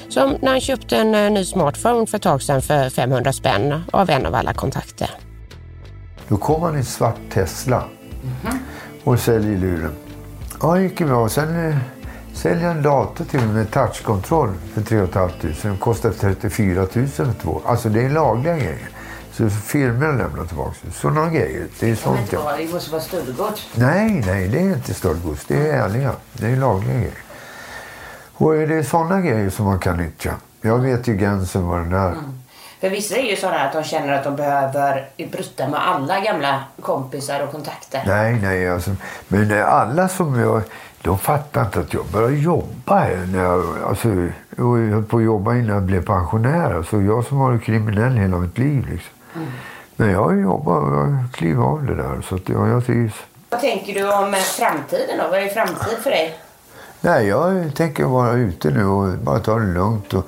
Som 0.09 0.37
när 0.43 0.51
han 0.51 0.61
köpte 0.61 0.97
en 0.97 1.15
eh, 1.15 1.31
ny 1.31 1.45
smartphone 1.45 2.07
för 2.07 2.17
ett 2.17 2.23
tag 2.23 2.43
sedan 2.43 2.63
för 2.63 2.91
500 2.91 3.33
spänn 3.33 3.83
av 3.93 4.11
en 4.11 4.27
av 4.27 4.35
alla 4.35 4.55
kontakter. 4.55 5.11
Då 6.29 6.37
kom 6.37 6.63
han 6.63 6.79
i 6.79 6.85
svart 6.85 7.17
Tesla 7.33 7.85
och 9.05 9.21
säljer 9.21 9.59
luren. 9.59 9.93
Ja, 10.63 10.75
det 10.75 10.83
gick 10.83 10.99
bra. 10.99 11.29
Sen 11.29 11.71
eh, 11.71 11.77
säljer 12.35 12.63
jag 12.63 12.77
en 12.77 12.83
dator 12.83 13.25
till 13.25 13.41
mig 13.41 13.49
med 13.49 13.71
touchkontroll 13.71 14.55
för 14.75 14.83
3 14.83 15.07
500. 15.07 15.31
Den 15.63 15.77
kostar 15.77 16.11
34 16.11 16.87
000 16.93 17.07
för 17.07 17.33
två. 17.43 17.61
Alltså 17.65 17.89
det 17.89 18.05
är 18.05 18.11
lagliga 18.11 18.57
grejer. 18.57 18.89
Så 19.39 19.51
firmorna 19.51 20.13
lämnar 20.13 20.45
tillbaka. 20.45 20.77
Sådana 20.93 21.31
grejer. 21.31 21.67
Det 21.81 21.91
är 21.91 21.95
sånt 21.95 22.33
Men 22.33 22.67
det 22.67 22.73
måste 22.73 22.91
vara 22.93 23.03
stöldgods. 23.03 23.69
Nej, 23.75 24.23
nej, 24.27 24.49
det 24.49 24.59
är 24.59 24.63
inte 24.63 24.95
stöldgods. 24.95 25.45
Det 25.45 25.55
är 25.55 25.83
ärliga. 25.83 26.13
Det 26.33 26.47
är 26.47 26.57
lagliga 26.57 26.95
grejer. 26.95 27.19
Och 28.35 28.53
det 28.53 28.75
är 28.75 28.83
sådana 28.83 29.21
grejer 29.21 29.51
som 29.51 29.65
man 29.67 29.79
kan 29.79 29.97
nyttja. 29.97 30.35
Jag 30.61 30.79
vet 30.79 31.09
ju 31.09 31.17
gränsen 31.17 31.67
vad 31.67 31.79
den 31.79 31.93
är. 31.93 32.15
För 32.81 32.91
vissa 32.91 33.17
är 33.17 33.31
ju 33.31 33.37
sådana 33.37 33.61
att 33.61 33.73
de 33.73 33.85
känner 33.85 34.13
att 34.13 34.25
de 34.25 34.37
behöver 34.37 35.09
bryta 35.17 35.69
med 35.69 35.89
alla 35.89 36.21
gamla 36.21 36.65
kompisar 36.83 37.43
och 37.43 37.53
kontakter. 37.53 38.03
Nej, 38.07 38.39
nej. 38.43 38.71
Alltså, 38.71 38.91
men 39.29 39.63
alla 39.63 40.09
som 40.09 40.41
jag... 40.41 40.63
De 41.03 41.19
fattar 41.19 41.65
inte 41.65 41.81
att 41.81 41.95
jag 41.95 42.07
började 42.07 42.37
jobba 42.37 42.99
här. 42.99 43.29
När 43.33 43.43
jag, 43.43 43.65
alltså, 43.89 44.09
jag 44.57 44.65
höll 44.65 45.05
på 45.05 45.17
att 45.17 45.25
jobba 45.25 45.55
innan 45.55 45.75
jag 45.75 45.83
blev 45.83 46.05
pensionär. 46.05 46.75
Alltså, 46.75 47.01
jag 47.01 47.25
som 47.25 47.39
varit 47.39 47.63
kriminell 47.63 48.17
hela 48.17 48.39
mitt 48.39 48.59
liv. 48.59 48.87
Liksom. 48.91 49.18
Men 49.97 50.11
jag 50.11 50.27
och 50.27 50.95
jag 50.95 51.25
kliver 51.33 51.63
av 51.63 51.87
det 51.87 51.95
där. 51.95 52.21
Så 52.29 52.35
att 52.35 52.49
jag, 52.49 52.69
jag 52.69 52.87
trivs. 52.87 53.15
Vad 53.51 53.61
tänker 53.61 53.95
du 53.95 54.13
om 54.13 54.35
eh, 54.35 54.41
framtiden 54.41 55.19
då? 55.19 55.25
Vad 55.31 55.39
är 55.39 55.49
framtid 55.49 55.99
för 56.03 56.11
dig? 56.11 56.39
Nej, 57.01 57.27
jag 57.27 57.75
tänker 57.75 58.05
vara 58.05 58.33
ute 58.33 58.71
nu 58.71 58.85
och 58.85 59.19
bara 59.19 59.39
ta 59.39 59.59
det 59.59 59.67
lugnt. 59.67 60.15
Och 60.15 60.27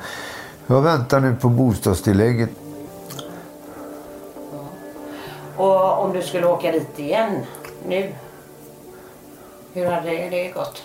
jag 0.66 0.82
väntar 0.82 1.20
nu 1.20 1.36
på 1.40 1.48
bostadstillägget. 1.48 2.50
Och 5.56 6.04
om 6.04 6.12
du 6.12 6.22
skulle 6.22 6.46
åka 6.46 6.72
dit 6.72 6.98
igen 6.98 7.38
nu? 7.88 8.12
Hur 9.72 9.86
hade 9.86 10.10
det 10.10 10.48
gått? 10.48 10.82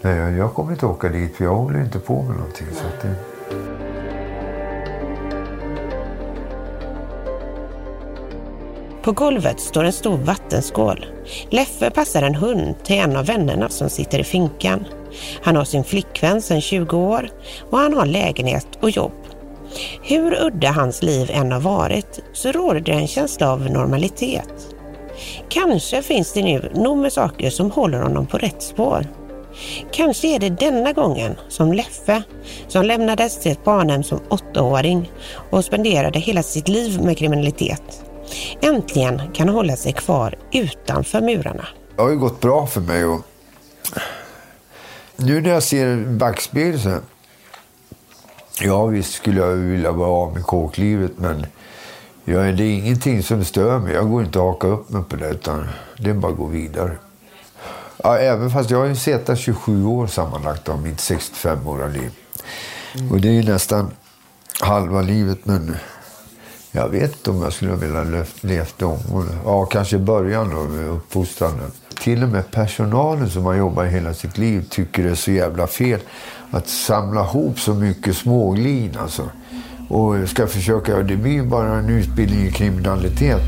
Nej, 0.00 0.36
jag, 0.36 0.54
kommer 0.54 0.72
inte 0.72 0.86
åka 0.86 1.08
dit 1.08 1.36
för 1.36 1.44
jag 1.44 1.54
håller 1.54 1.80
inte 1.80 1.98
på 1.98 2.22
med 2.22 2.36
någonting. 2.36 2.66
Så 2.72 2.86
att 2.86 3.02
det... 3.02 3.33
På 9.04 9.12
golvet 9.12 9.60
står 9.60 9.84
en 9.84 9.92
stor 9.92 10.16
vattenskål. 10.16 11.06
Leffe 11.50 11.90
passar 11.90 12.22
en 12.22 12.34
hund 12.34 12.74
till 12.84 12.96
en 12.96 13.16
av 13.16 13.26
vännerna 13.26 13.68
som 13.68 13.90
sitter 13.90 14.18
i 14.18 14.24
finkan. 14.24 14.84
Han 15.42 15.56
har 15.56 15.64
sin 15.64 15.84
flickvän 15.84 16.42
sedan 16.42 16.60
20 16.60 16.96
år 16.96 17.28
och 17.70 17.78
han 17.78 17.94
har 17.94 18.06
lägenhet 18.06 18.68
och 18.80 18.90
jobb. 18.90 19.12
Hur 20.02 20.44
udda 20.44 20.70
hans 20.70 21.02
liv 21.02 21.30
än 21.32 21.52
har 21.52 21.60
varit 21.60 22.20
så 22.32 22.52
råder 22.52 22.80
det 22.80 22.92
en 22.92 23.08
känsla 23.08 23.52
av 23.52 23.70
normalitet. 23.70 24.74
Kanske 25.48 26.02
finns 26.02 26.32
det 26.32 26.42
nu 26.42 26.72
nog 26.74 26.98
med 26.98 27.12
saker 27.12 27.50
som 27.50 27.70
håller 27.70 28.00
honom 28.00 28.26
på 28.26 28.38
rätt 28.38 28.62
spår. 28.62 29.06
Kanske 29.92 30.28
är 30.28 30.38
det 30.38 30.50
denna 30.50 30.92
gången 30.92 31.36
som 31.48 31.72
Leffe, 31.72 32.22
som 32.68 32.84
lämnades 32.84 33.40
till 33.40 33.52
ett 33.52 33.64
barnhem 33.64 34.02
som 34.02 34.20
åttaåring 34.28 35.10
och 35.50 35.64
spenderade 35.64 36.18
hela 36.18 36.42
sitt 36.42 36.68
liv 36.68 37.00
med 37.02 37.18
kriminalitet, 37.18 38.03
äntligen 38.60 39.32
kan 39.32 39.48
hålla 39.48 39.76
sig 39.76 39.92
kvar 39.92 40.38
utanför 40.52 41.20
murarna. 41.20 41.66
Det 41.96 42.02
har 42.02 42.10
ju 42.10 42.18
gått 42.18 42.40
bra 42.40 42.66
för 42.66 42.80
mig. 42.80 43.04
Och... 43.04 43.20
Nu 45.16 45.40
när 45.40 45.50
jag 45.50 45.62
ser 45.62 45.96
backspegeln 45.96 46.80
så 46.80 46.88
här. 46.88 47.00
Ja, 48.60 48.86
visst 48.86 49.14
skulle 49.14 49.40
jag 49.40 49.48
vilja 49.48 49.92
vara 49.92 50.10
av 50.10 50.32
med 50.32 50.42
kåklivet, 50.42 51.12
men 51.16 51.46
ja, 52.24 52.38
det 52.38 52.64
är 52.64 52.74
ingenting 52.74 53.22
som 53.22 53.44
stör 53.44 53.78
mig. 53.78 53.94
Jag 53.94 54.10
går 54.10 54.24
inte 54.24 54.38
att 54.38 54.44
haka 54.44 54.66
upp 54.66 54.90
mig 54.90 55.02
på 55.02 55.16
det, 55.16 55.28
utan 55.28 55.68
det 55.98 56.10
är 56.10 56.14
bara 56.14 56.32
att 56.32 56.38
gå 56.38 56.46
vidare. 56.46 56.96
Ja, 58.02 58.18
även 58.18 58.50
fast 58.50 58.70
jag 58.70 58.78
har 58.78 58.86
ju 58.86 58.96
suttit 58.96 59.38
27 59.38 59.84
år 59.84 60.06
sammanlagt 60.06 60.68
av 60.68 60.82
mitt 60.82 60.98
65-åriga 60.98 61.88
liv. 61.88 62.10
Och 63.10 63.20
det 63.20 63.28
är 63.28 63.32
ju 63.32 63.42
nästan 63.42 63.90
halva 64.60 65.02
livet, 65.02 65.38
men 65.44 65.76
jag 66.76 66.88
vet 66.88 67.12
inte 67.12 67.30
om 67.30 67.42
jag 67.42 67.52
skulle 67.52 67.74
vilja 67.74 68.24
levt, 68.40 68.82
om. 68.82 69.28
Ja, 69.44 69.66
kanske 69.66 69.96
i 69.96 69.98
början 69.98 70.50
då 70.50 70.62
med 70.62 70.88
uppfostran. 70.88 71.52
Till 72.00 72.22
och 72.22 72.28
med 72.28 72.50
personalen 72.50 73.30
som 73.30 73.44
har 73.44 73.54
jobbat 73.54 73.86
hela 73.86 74.14
sitt 74.14 74.38
liv 74.38 74.66
tycker 74.70 75.04
det 75.04 75.10
är 75.10 75.14
så 75.14 75.30
jävla 75.30 75.66
fel 75.66 76.00
att 76.50 76.68
samla 76.68 77.20
ihop 77.20 77.60
så 77.60 77.74
mycket 77.74 78.16
småglin 78.16 78.96
alltså. 78.98 79.30
Och 79.88 80.28
ska 80.28 80.46
försöka, 80.46 81.02
det 81.02 81.16
blir 81.16 81.32
ju 81.32 81.42
bara 81.42 81.78
en 81.78 81.88
utbildning 81.88 82.46
i 82.46 82.52
kriminalitet. 82.52 83.42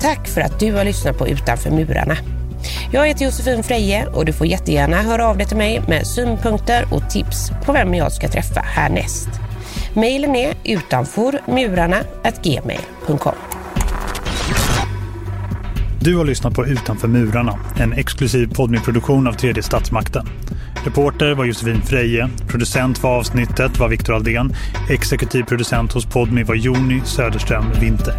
Tack 0.00 0.28
för 0.28 0.40
att 0.40 0.60
du 0.60 0.72
har 0.72 0.84
lyssnat 0.84 1.18
på 1.18 1.28
Utanför 1.28 1.70
murarna. 1.70 2.16
Jag 2.94 3.06
heter 3.06 3.24
Josefin 3.24 3.62
Freje 3.62 4.06
och 4.06 4.24
du 4.24 4.32
får 4.32 4.46
jättegärna 4.46 5.02
höra 5.02 5.26
av 5.26 5.36
dig 5.36 5.46
till 5.46 5.56
mig 5.56 5.82
med 5.88 6.06
synpunkter 6.06 6.86
och 6.90 7.10
tips 7.10 7.50
på 7.64 7.72
vem 7.72 7.94
jag 7.94 8.12
ska 8.12 8.28
träffa 8.28 8.60
härnäst. 8.60 9.28
Mailen 9.94 10.36
är 10.36 10.54
utanformurarna.gmail.com 10.64 13.34
Du 16.00 16.16
har 16.16 16.24
lyssnat 16.24 16.54
på 16.54 16.66
Utanför 16.66 17.08
murarna, 17.08 17.58
en 17.80 17.92
exklusiv 17.92 18.54
poddmiproduktion 18.54 19.26
av 19.26 19.32
tredje 19.32 19.62
statsmakten. 19.62 20.26
Reporter 20.84 21.34
var 21.34 21.44
Josefin 21.44 21.82
Freje, 21.82 22.28
producent 22.48 22.98
för 22.98 23.08
avsnittet 23.08 23.78
var 23.78 23.88
Viktor 23.88 24.14
Aldén, 24.14 24.54
exekutiv 24.90 25.42
producent 25.42 25.92
hos 25.92 26.06
Podmi 26.06 26.42
var 26.42 26.54
Joni 26.54 27.02
Söderström 27.04 27.64
Winter. 27.80 28.14